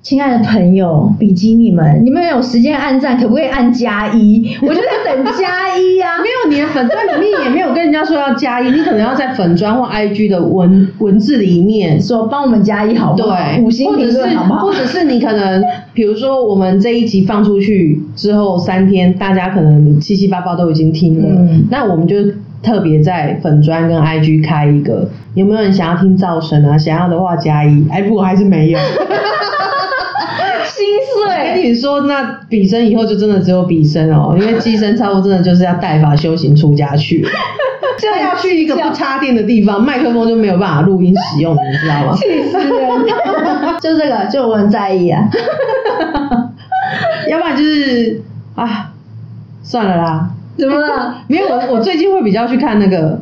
[0.01, 4.55] 亲爱的朋友，比基尼们，你们有时间按赞，可不可以按加一？
[4.61, 6.17] 我就在等加一啊。
[6.23, 13.35] 没有你的粉砖里面也没有跟人家说要加一，你可能要在粉砖或 IG 的文文字里面说帮我们加一好不好？
[13.35, 14.65] 对，五星评论好不好？
[14.67, 15.61] 或者是你可能，
[15.93, 22.15] 比如说我们这一集放出去之后三天，大家可能七七八八都已经听了，嗯那我们就
[22.61, 26.77] 特别在粉砖跟 IG 开一个，有没有人想要听噪声啊？
[26.77, 28.79] 想要的话加一，哎，不过还是没有。
[30.65, 31.63] 心碎跟。
[31.63, 37.21] 你说，那比生以后就真的只有比生哦，因为寄生超真的就是要带法修行出家去，
[37.99, 42.15] 就要去一个不插电的地方，麦克风就没有办法录音使用，你知道吗？
[42.15, 43.05] 气死人！
[43.81, 45.29] 就这个，就我很在意啊。
[47.29, 48.21] 要不然就是
[48.55, 48.91] 啊，
[49.61, 50.29] 算了啦。
[50.59, 51.15] 怎么了？
[51.27, 53.19] 没有，我我最近会比较去看那个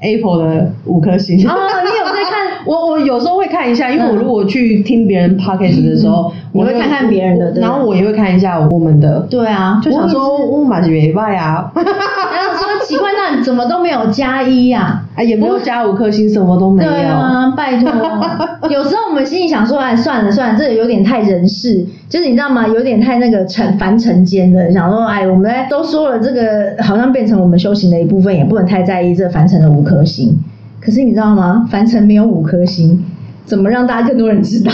[0.00, 1.36] Apple 的五颗星。
[1.48, 2.44] 哦，你有在看？
[2.66, 15.02] 我我有时候会看一下，因为我嗯如果去听别人 podcast 的时候，我会看看别人的然后我也会看一下我们的，对啊，就想说我我马是没败啊，也是，然后说奇怪，那怎么都没有加一呀？
[15.16, 16.90] 啊也没有加五颗星，什么都没有。
[16.90, 17.90] 对啊，拜托。
[18.70, 22.66] 有时候我们心里想说，哎，算了算了，这有点太人事，就是你知道吗？
[22.66, 30.36] 有点太那个尘凡尘间的，想说，哎，我们都说了，这个好像变成我们修行的一部分，也不能太在意这凡尘的五颗星。
[30.80, 31.66] 可是你知道吗？
[31.70, 33.04] 凡尘没有五颗星，
[33.44, 34.72] 怎么让大家更多人知道？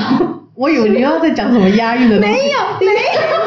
[0.54, 2.32] 我以为你要在讲什么押韵的东西。
[2.32, 3.39] 没有，没有。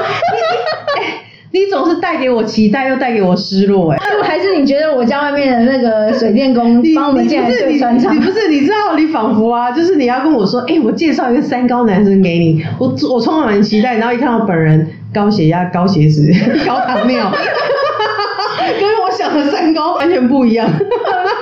[1.54, 3.99] 你总是带给我期待，又带给我失落、哎。
[4.24, 8.20] 还是你觉得我家外面的那个水电工帮我们建来你不是你对穿插你？
[8.20, 16.34] 不是你知道你仿佛啊，就是你要跟我说，哎、我介绍一个三高男生给你，我我充满期待，然后一看到本人高血压、 高血脂、
[16.66, 17.32] 高糖尿，
[18.80, 20.68] 跟我想的三高完全不一样。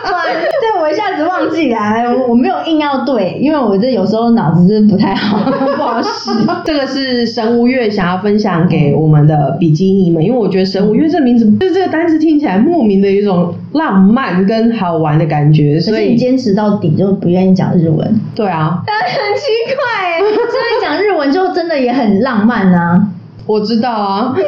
[0.03, 1.77] 对，我一下子忘记了，
[2.11, 6.31] 我我没有硬要对，因为我这有时候脑子是不太好，不好使。
[6.65, 19.43] 这个是神无月想要分享给我们的比基尼们，因为我觉得神无月这名字，就是这个单词听起来莫名的有一种浪漫跟好玩的感觉，所以坚持到底，就不愿意讲日文，对啊，但 很奇
[19.75, 20.19] 怪哎。
[20.21, 23.07] 所以讲日文就真的也很浪漫啊。
[23.47, 24.35] 我知道啊，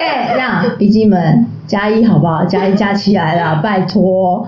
[0.00, 2.44] 哎、这样笔记们加一好不好？
[2.44, 4.46] 加一加起来啦， 拜托。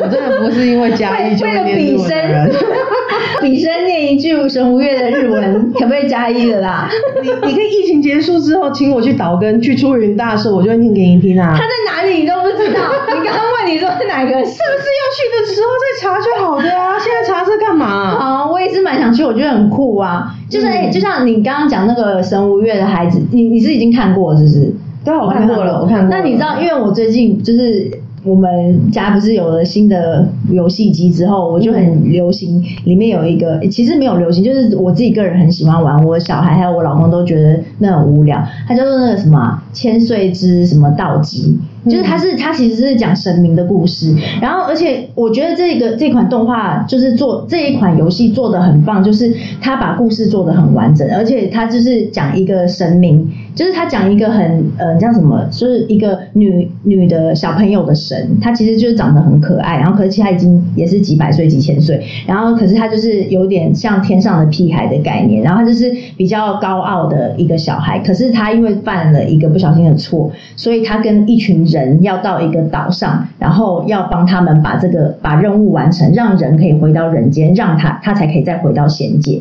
[0.00, 2.60] 我真的不是因为加一就为了比文的人生。，
[3.40, 6.88] 比生念一句神无月的日文， 可不可以加一的啦？
[7.22, 11.52] 你你可以疫情结束之后，请我去岛根去出云大社，我就会念给你听啊。
[11.56, 12.80] 他在哪里你都不知道。
[13.08, 14.30] 你刚刚问你说是哪个？
[14.30, 16.98] 是不是要去的时候再查就好的啊？
[16.98, 17.86] 现在查这干嘛？
[17.86, 20.34] 啊，我也是蛮想去，我觉得很酷啊。
[20.48, 24.72] 就是哎、嗯就像你刚刚讲那个神无月的孩子，你你是已经看过是不是？
[25.04, 26.08] 对，我看过了，我看过。
[26.10, 27.90] 那你知道，因为我最近就是
[28.22, 38.42] 我们家不是有了新的游戏机之后，我就很流行，里面有一个其实没有流行，就是我自己个人很喜欢玩，我小孩还有我老公都觉得那很无聊。
[38.68, 41.58] 它叫做那个什么千岁之什么道机。
[41.86, 79.40] 就是它是它其实是讲神明的故事，然后而且我觉得这个这款动画就是做这一款游戏做的很棒，就是它把故事做的很完整，而且它就是讲一个神明，就是他讲一个很呃叫什么，就是一个女女的小朋友的神，她其实就是长得很可爱，然后可是她已经也是几百岁几千岁，然后可是她就是有点像天上的屁孩的概念，然后她就是比较高傲的一个小孩，可是她因为犯了一个不小心的错，所以她跟一群人要到一个岛上，然后要帮他们把这个把任务完成，让人可以回到人间，让他他才可以再回到仙界。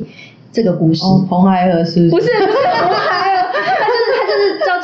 [0.51, 2.28] 这个故事、哦，红孩儿是不是不是
[2.82, 3.29] 红孩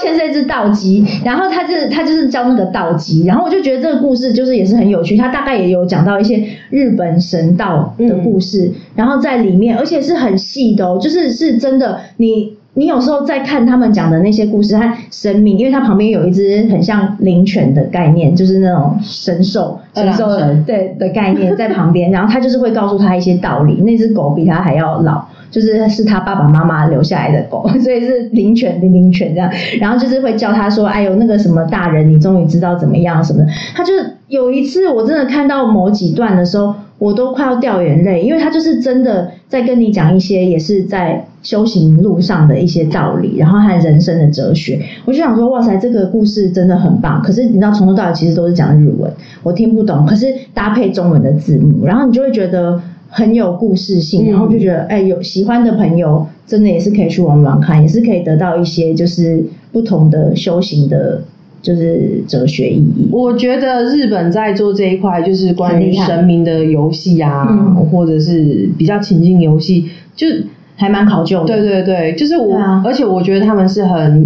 [0.06, 12.54] 就是一只道基，然后他就是他就是教那个道基，然后我就觉得这个故事就是也是很有趣，他大概也有讲到一些日本神道的故事，然后在里面，而且是很细的哦，就是是真的你。
[12.78, 20.28] 你有时候在看他们讲的那些故事，和神明，因为它旁边有一只很像灵犬的概念，就是那种神兽、神兽
[20.68, 23.76] 对的概念在旁边，然后他就是会告诉他一些道理。
[23.84, 25.26] 那只狗比他还要老，
[25.56, 29.50] 就是是他爸爸妈妈留下来的狗， 所以是灵犬、灵灵犬这样。
[29.80, 33.94] 然后就是会教他说：“哎呦，那个什么大人，你终于知道怎么样什么的。”他就
[34.28, 44.82] 有一次，我真的看到某几段的时候，我都快要掉眼泪，因为他就是真的在跟你讲一些也是在修行路上的一些道理，然后和人生的哲学。
[45.06, 47.22] 我就想说，哇塞，这个故事真的很棒。
[47.22, 49.10] 可是你知道，从头到尾其实都是讲日文，
[49.42, 52.82] 我听不懂，可是搭配中文的字幕，然后你就会觉得。
[53.10, 61.22] 很有故事性，嗯然后就觉得，哎、有喜欢的朋友，真的也是可以去玩玩看，也是可以得到一些就是不同的修行的，
[61.62, 63.10] 就是哲学意义。
[63.12, 69.86] 我觉得日本在做这一块，就是关于神明的游戏啊，嗯或者是比较情境游戏，
[70.16, 70.28] 就
[70.76, 71.56] 还蛮考究的。
[71.56, 74.26] 对对对，就是我，啊而且我觉得他们是很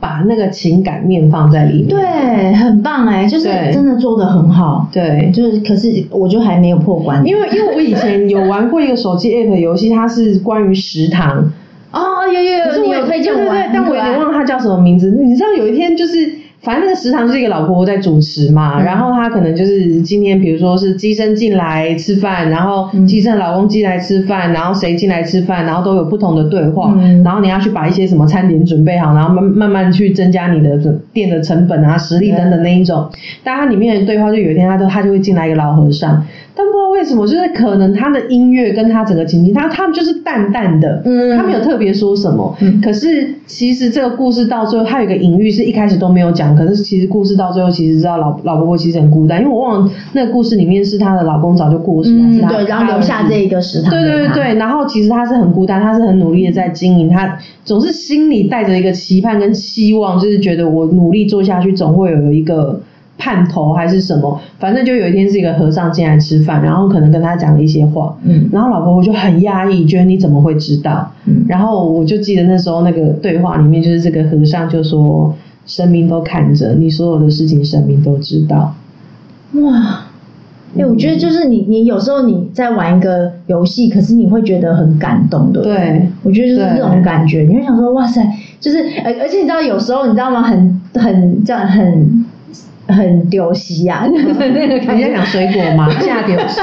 [0.00, 1.88] 把那个情感面放在里面。
[1.88, 4.88] 对，很棒哎，就是真的做的很好。
[4.92, 11.50] 对，就是，可是我就还没有破关，因为因为我以前有玩过一个手机 app 游戏，它是关于食堂，
[11.92, 15.10] 哦，有有有，可是我你有推荐我玩对对对，但我有点忘了它叫什么名字。
[15.10, 16.37] 你知道有一天就是。
[16.60, 18.84] 反正那个食堂就是一个老婆婆在主持嘛，嗯。
[18.84, 23.06] 然后她可能就是今天比如说是鸡生进来吃饭，然后嗯。
[23.06, 27.22] 鸡生老公进来吃饭，然后谁进来吃饭，然后都有不同的对话，嗯。
[27.22, 30.76] 然后你要去把一些什么餐点准备好，然后慢慢慢去增加你的
[31.12, 33.08] 店的成本啊、实力等等那一种。
[33.44, 36.10] 但它里面的对话就有一天他都他就会进来一个老和尚，
[36.54, 41.36] 但不知道为什么，就是可能他的音乐跟他整个情境，他他们就是淡淡的，嗯。
[41.36, 42.80] 他没有特别说什么，嗯。
[42.82, 62.80] 可是其实这个故事到最后，它有一个隐喻是一开始都没有讲，可是其实故事到最后，其实知道老老婆婆其实很孤单，因为我忘了那个故事里面是她的老公早就过世，还是嗯，对，然后留下这一个食堂对对对对，然后其实她是很孤单，她是很努力的在经营，她总是心里带着一个期盼跟希望，就是觉得我努力做下去，总会有一个
[63.18, 71.10] 盼头还是什么，反正就有一天是一个和尚进来吃饭，然后可能跟他讲了一些话，嗯然后老婆婆就很压抑，觉得你怎么会知道？
[71.26, 71.44] 嗯。
[71.48, 75.34] 然后我就记得那时候那个对话里面，就是这个和尚就说
[75.68, 78.74] ：“神明都看着你所有的事情，神明都知道。
[79.52, 80.04] 哇。
[80.78, 85.74] 哎、我觉得就是你，你有时候你在玩一个游戏，可是你会觉得很感动，对不对？
[85.74, 88.22] 对我觉得就是这种感觉，你会想说，哇塞，
[88.60, 90.42] 就是，而而且你知道，有时候你知道吗？
[90.42, 92.24] 很很这样很
[92.88, 95.90] 很丢西呀、那个感觉你在讲水果吗？
[96.00, 96.60] 下丢失。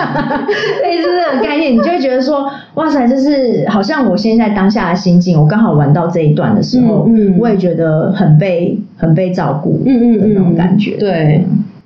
[0.81, 11.45] 类似这种概念，你就会觉得说，哇塞，就是好像我现在当下的心境，我刚好玩到这一段的时候，嗯嗯我也觉得很被很被照顾，嗯嗯嗯，的那种感觉，对。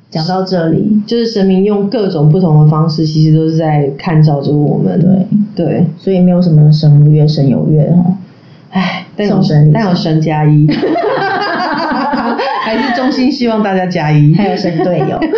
[0.10, 5.00] 讲到这里，就是神明用各种不同的方式，其实都是在看照着我们。
[5.00, 8.18] 对对，所以没有什么神无月神有月哈。
[8.72, 10.66] 唉，但有送神礼但有神加一，
[12.64, 14.34] 还是衷心希望大家加一。
[14.36, 15.20] 还有神队友。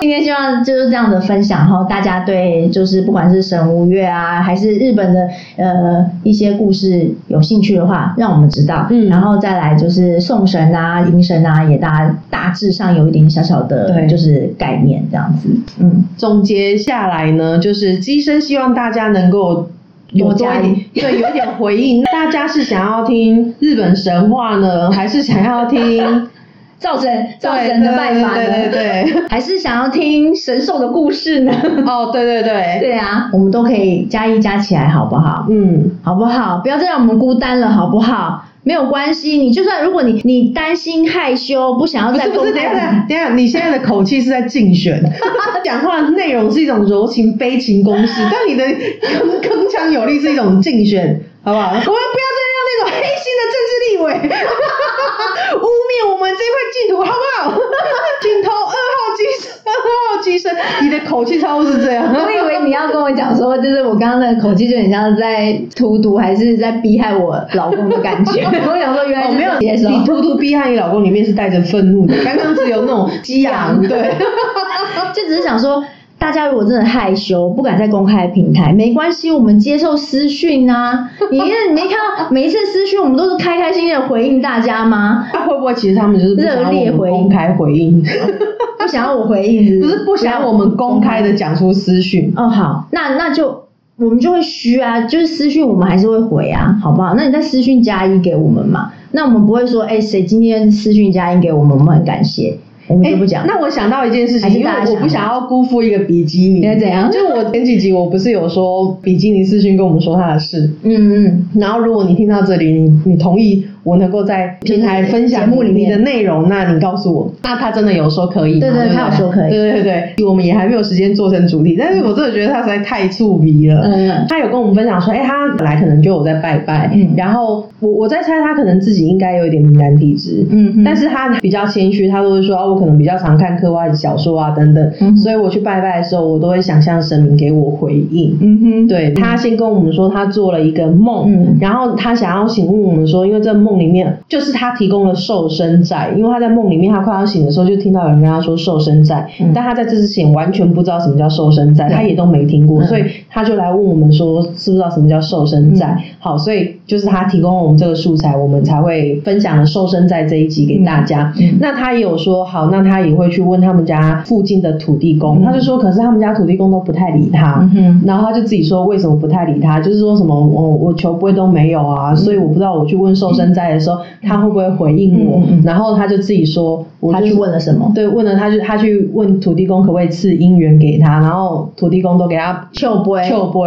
[0.00, 8.86] 今天希望就是这样的分享哈，大家对就是不管是神无月啊，还是日本的呃一些故事有兴趣的话，让我们知道。
[8.90, 15.48] 嗯然后再来就是送神啊、迎神啊，也大大致上有一点小小的对就是概念这样子。
[15.78, 19.68] 嗯，总结下来呢，就是机身希望大家能够
[20.12, 20.46] 有多
[20.92, 22.02] 对，有一点回应。
[22.04, 26.28] 大家是想要听日本神话呢，还是想要听
[26.78, 28.34] 造神造神的拜法呢？
[28.36, 31.52] 对对对对 还是想要听神兽的故事呢？
[31.86, 35.46] 哦，对对对，对啊，我们都可以加一加起来，好不好？
[35.50, 36.58] 嗯，好不好？
[36.62, 38.44] 不要再让我们孤单了，好不好？
[38.62, 45.02] 没有关系，你就算如果你你担心害羞，不想要不是不是，再公等一下等下等下，你现在的口气是在竞选，
[45.64, 51.68] 讲话内容是一种柔情悲情攻势，但你的铿铿锵有力是一种竞选，好不好？
[51.68, 54.06] 我们不要再让那种黑心的政治立委
[55.56, 57.58] 污蔑我们这块净土，好不好？
[58.22, 59.24] 请投二号机
[59.70, 62.06] 身，二号机身，你的口气差不多是这样。
[62.12, 68.42] 我以为你要跟我讲说，就是我刚刚的口气就很像在荼毒，还是在逼害我老公的感觉。
[68.68, 69.88] 我想说，原来哦，没有，接受。
[69.88, 74.10] 你荼毒逼害你老公里面是带着愤怒的，刚刚只有那种激昂，对。
[75.14, 75.84] 就只是想说，
[76.20, 81.10] 大家如果真的害羞，不敢在公开的平台，没关系，我们接受私讯啊。
[81.30, 85.26] 你你没看到每一次私讯，我们都是开开心心的回应大家吗？
[85.32, 88.02] 那会不会其实他们就是不想要我们公开回应，
[88.78, 89.92] 不想要我回应是不是？
[89.92, 92.30] 不是不想要我们公开的讲出私讯？
[92.36, 93.64] 哦，好，那那就
[93.96, 97.14] 我们就会虚啊，就是私讯我们还是会回啊，好不好？
[97.14, 102.58] 那你在私讯加一给我们嘛，那我们不会说，哎、谁今天私讯加一给我们，我们很感谢，
[102.90, 103.44] 我们就不讲。
[103.44, 106.60] 哎那我想到一件事情，因为我不想要辜负一个比基尼。
[106.60, 118.60] 你会怎样就是我前几集我不是有说比基尼私讯跟我们说他的事，嗯嗯，然后如果你听到这里，你你同意我能够在平台分享节目里面你的内容，那你告诉我，那他真的有说可以吗？
[118.60, 119.50] 对对不他有说可以。
[119.50, 123.80] 对对对对，我们也还没有时间做成主题，但是我真的觉得他实在太触鼻了。
[123.84, 124.26] 嗯。
[124.28, 127.10] 他有跟我们分享说，哎、他本来可能就有在拜拜，嗯。
[127.16, 135.16] 然后我我在猜他可能自己应该有一点敏感体质，嗯哼但是他比较谦虚，他都会说，啊，我可能比较常看科幻小说啊等等，嗯。
[135.16, 138.36] 所以我去拜拜的时候，我都会想象神明给我回应。
[138.40, 141.56] 嗯哼，对他先跟我们说他做了一个梦，嗯。
[141.60, 149.52] 然后他想要请问我们说，因为这梦里面就是他提供了瘦身债，因为他在梦里面他快要醒的时候就听到有人跟他说瘦身债，嗯。
[149.54, 151.96] 但他在这之前完全不知道什么叫瘦身债，对。
[151.96, 155.96] 他也都没听过，嗯所以他就来问我们说知不知道什么叫瘦身债？
[155.98, 156.04] 嗯。
[156.18, 161.32] 好，所以就是他提供了我们这个素材，我们才会分享了瘦身债这一集给大家。
[161.60, 165.44] 那他也有说好，那他也会去问他们家附近的土地公，嗯。
[165.44, 167.68] 他就说可是他们家土地公都不太理他。
[167.74, 175.42] 嗯，然后他就自己说为什么不太理他，就是说什么我我求不会都没有啊，所以我不知道我去问寿生斋的时候他会不会回应我。
[175.64, 177.90] 然后他就自己说，我就他去问了什么？
[177.94, 183.60] 对，问了他就他去问土地公可不可以赐姻缘给他，然后土地公都给他秋波就不。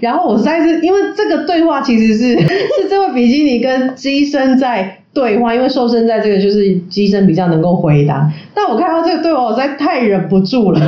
[0.00, 8.30] 然后我实在是因为这个对话其实是 是这位比基尼跟机身在对话，因为瘦身在这个就是机身比较能够回答。
[8.54, 10.80] 但我看到这个对话，我实在太忍不住了，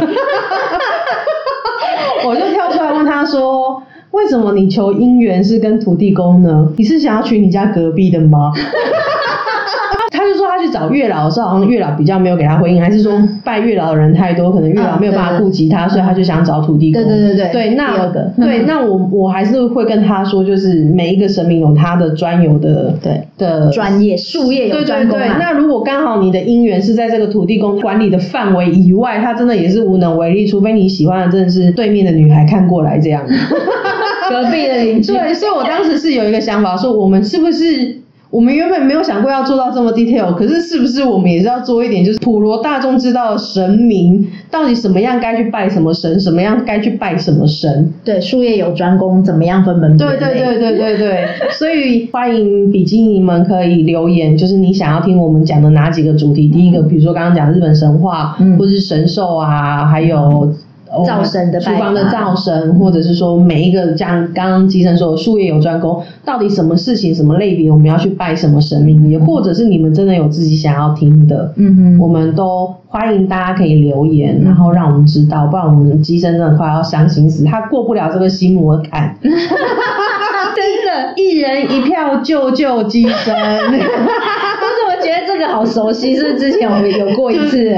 [2.26, 3.82] 我就跳出来问他说。
[4.12, 6.72] 为什么你求姻缘是跟土地公呢？
[6.76, 8.52] 你是想要娶你家隔壁的吗？
[10.12, 13.12] 他就说他去找月老的时候，好像月老比较没有给他回应，还是说
[13.44, 17.02] 拜月老的人太多，可能月老没有办法顾及他，所以他就想找土地公。
[17.02, 25.36] 对对对对对，那第二个对，那我我还是会跟他说，就是每一个神明有他的专有的对的专业术业有对对对，专攻啊。
[25.38, 33.24] 那如果刚好你的姻缘是在这个土地公管理的范围以外，他真的也是无能为力，除非你喜欢的真的是对面的女孩看过来这样。
[34.30, 37.96] 隔壁的邻居，对，所以我当时是有一个想法，说我们是不是
[38.30, 47.92] 我们原本没有想过要做到这么 detail，可是是不是我们也是要做一点，就是普罗大众知道神明到底什么样该去拜什么神，什么样该去拜什么神。
[48.04, 50.16] 对术业有专攻，怎么样分门别类？
[50.16, 56.46] 对对对对对对，所以欢迎比基尼们可以留言，就是你想要听我们讲的哪几个主题？
[56.46, 60.54] 第一个，比如说刚刚讲日本神话，嗯或是神兽啊，还有。
[61.06, 79.16] 灶神的厨房的灶神，或者是说每一个像刚刚基生说的术业有专攻，到底什么事情、什么类别我们要去拜什么神明，也或者是你们真的有自己想要听的，嗯哼，我们都欢迎大家可以留言，然后让我们知道，不然我们机生真的快要伤心死，他过不了这个心魔坎。
[79.22, 81.14] 真的。
[81.16, 83.78] 一人一票救救机生， 但是
[84.88, 87.72] 我觉得这个好熟悉，是不是之前我们有过一次，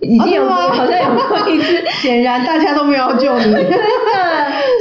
[0.00, 1.82] 已经有好像有过一次。
[2.02, 3.44] 显然大家都没有救你。
[3.54, 3.70] 真的，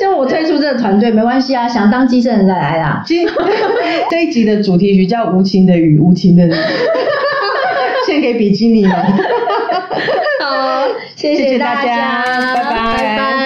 [0.01, 3.01] 就我退出这个团队没关系啊，想当机器人再来啦。
[3.05, 3.27] 今
[4.11, 6.53] 这一集的主题曲叫《无情的雨，无情的你》，
[8.05, 8.91] 献给比基尼们。
[10.41, 13.44] 好，谢谢谢大大家拜拜拜拜。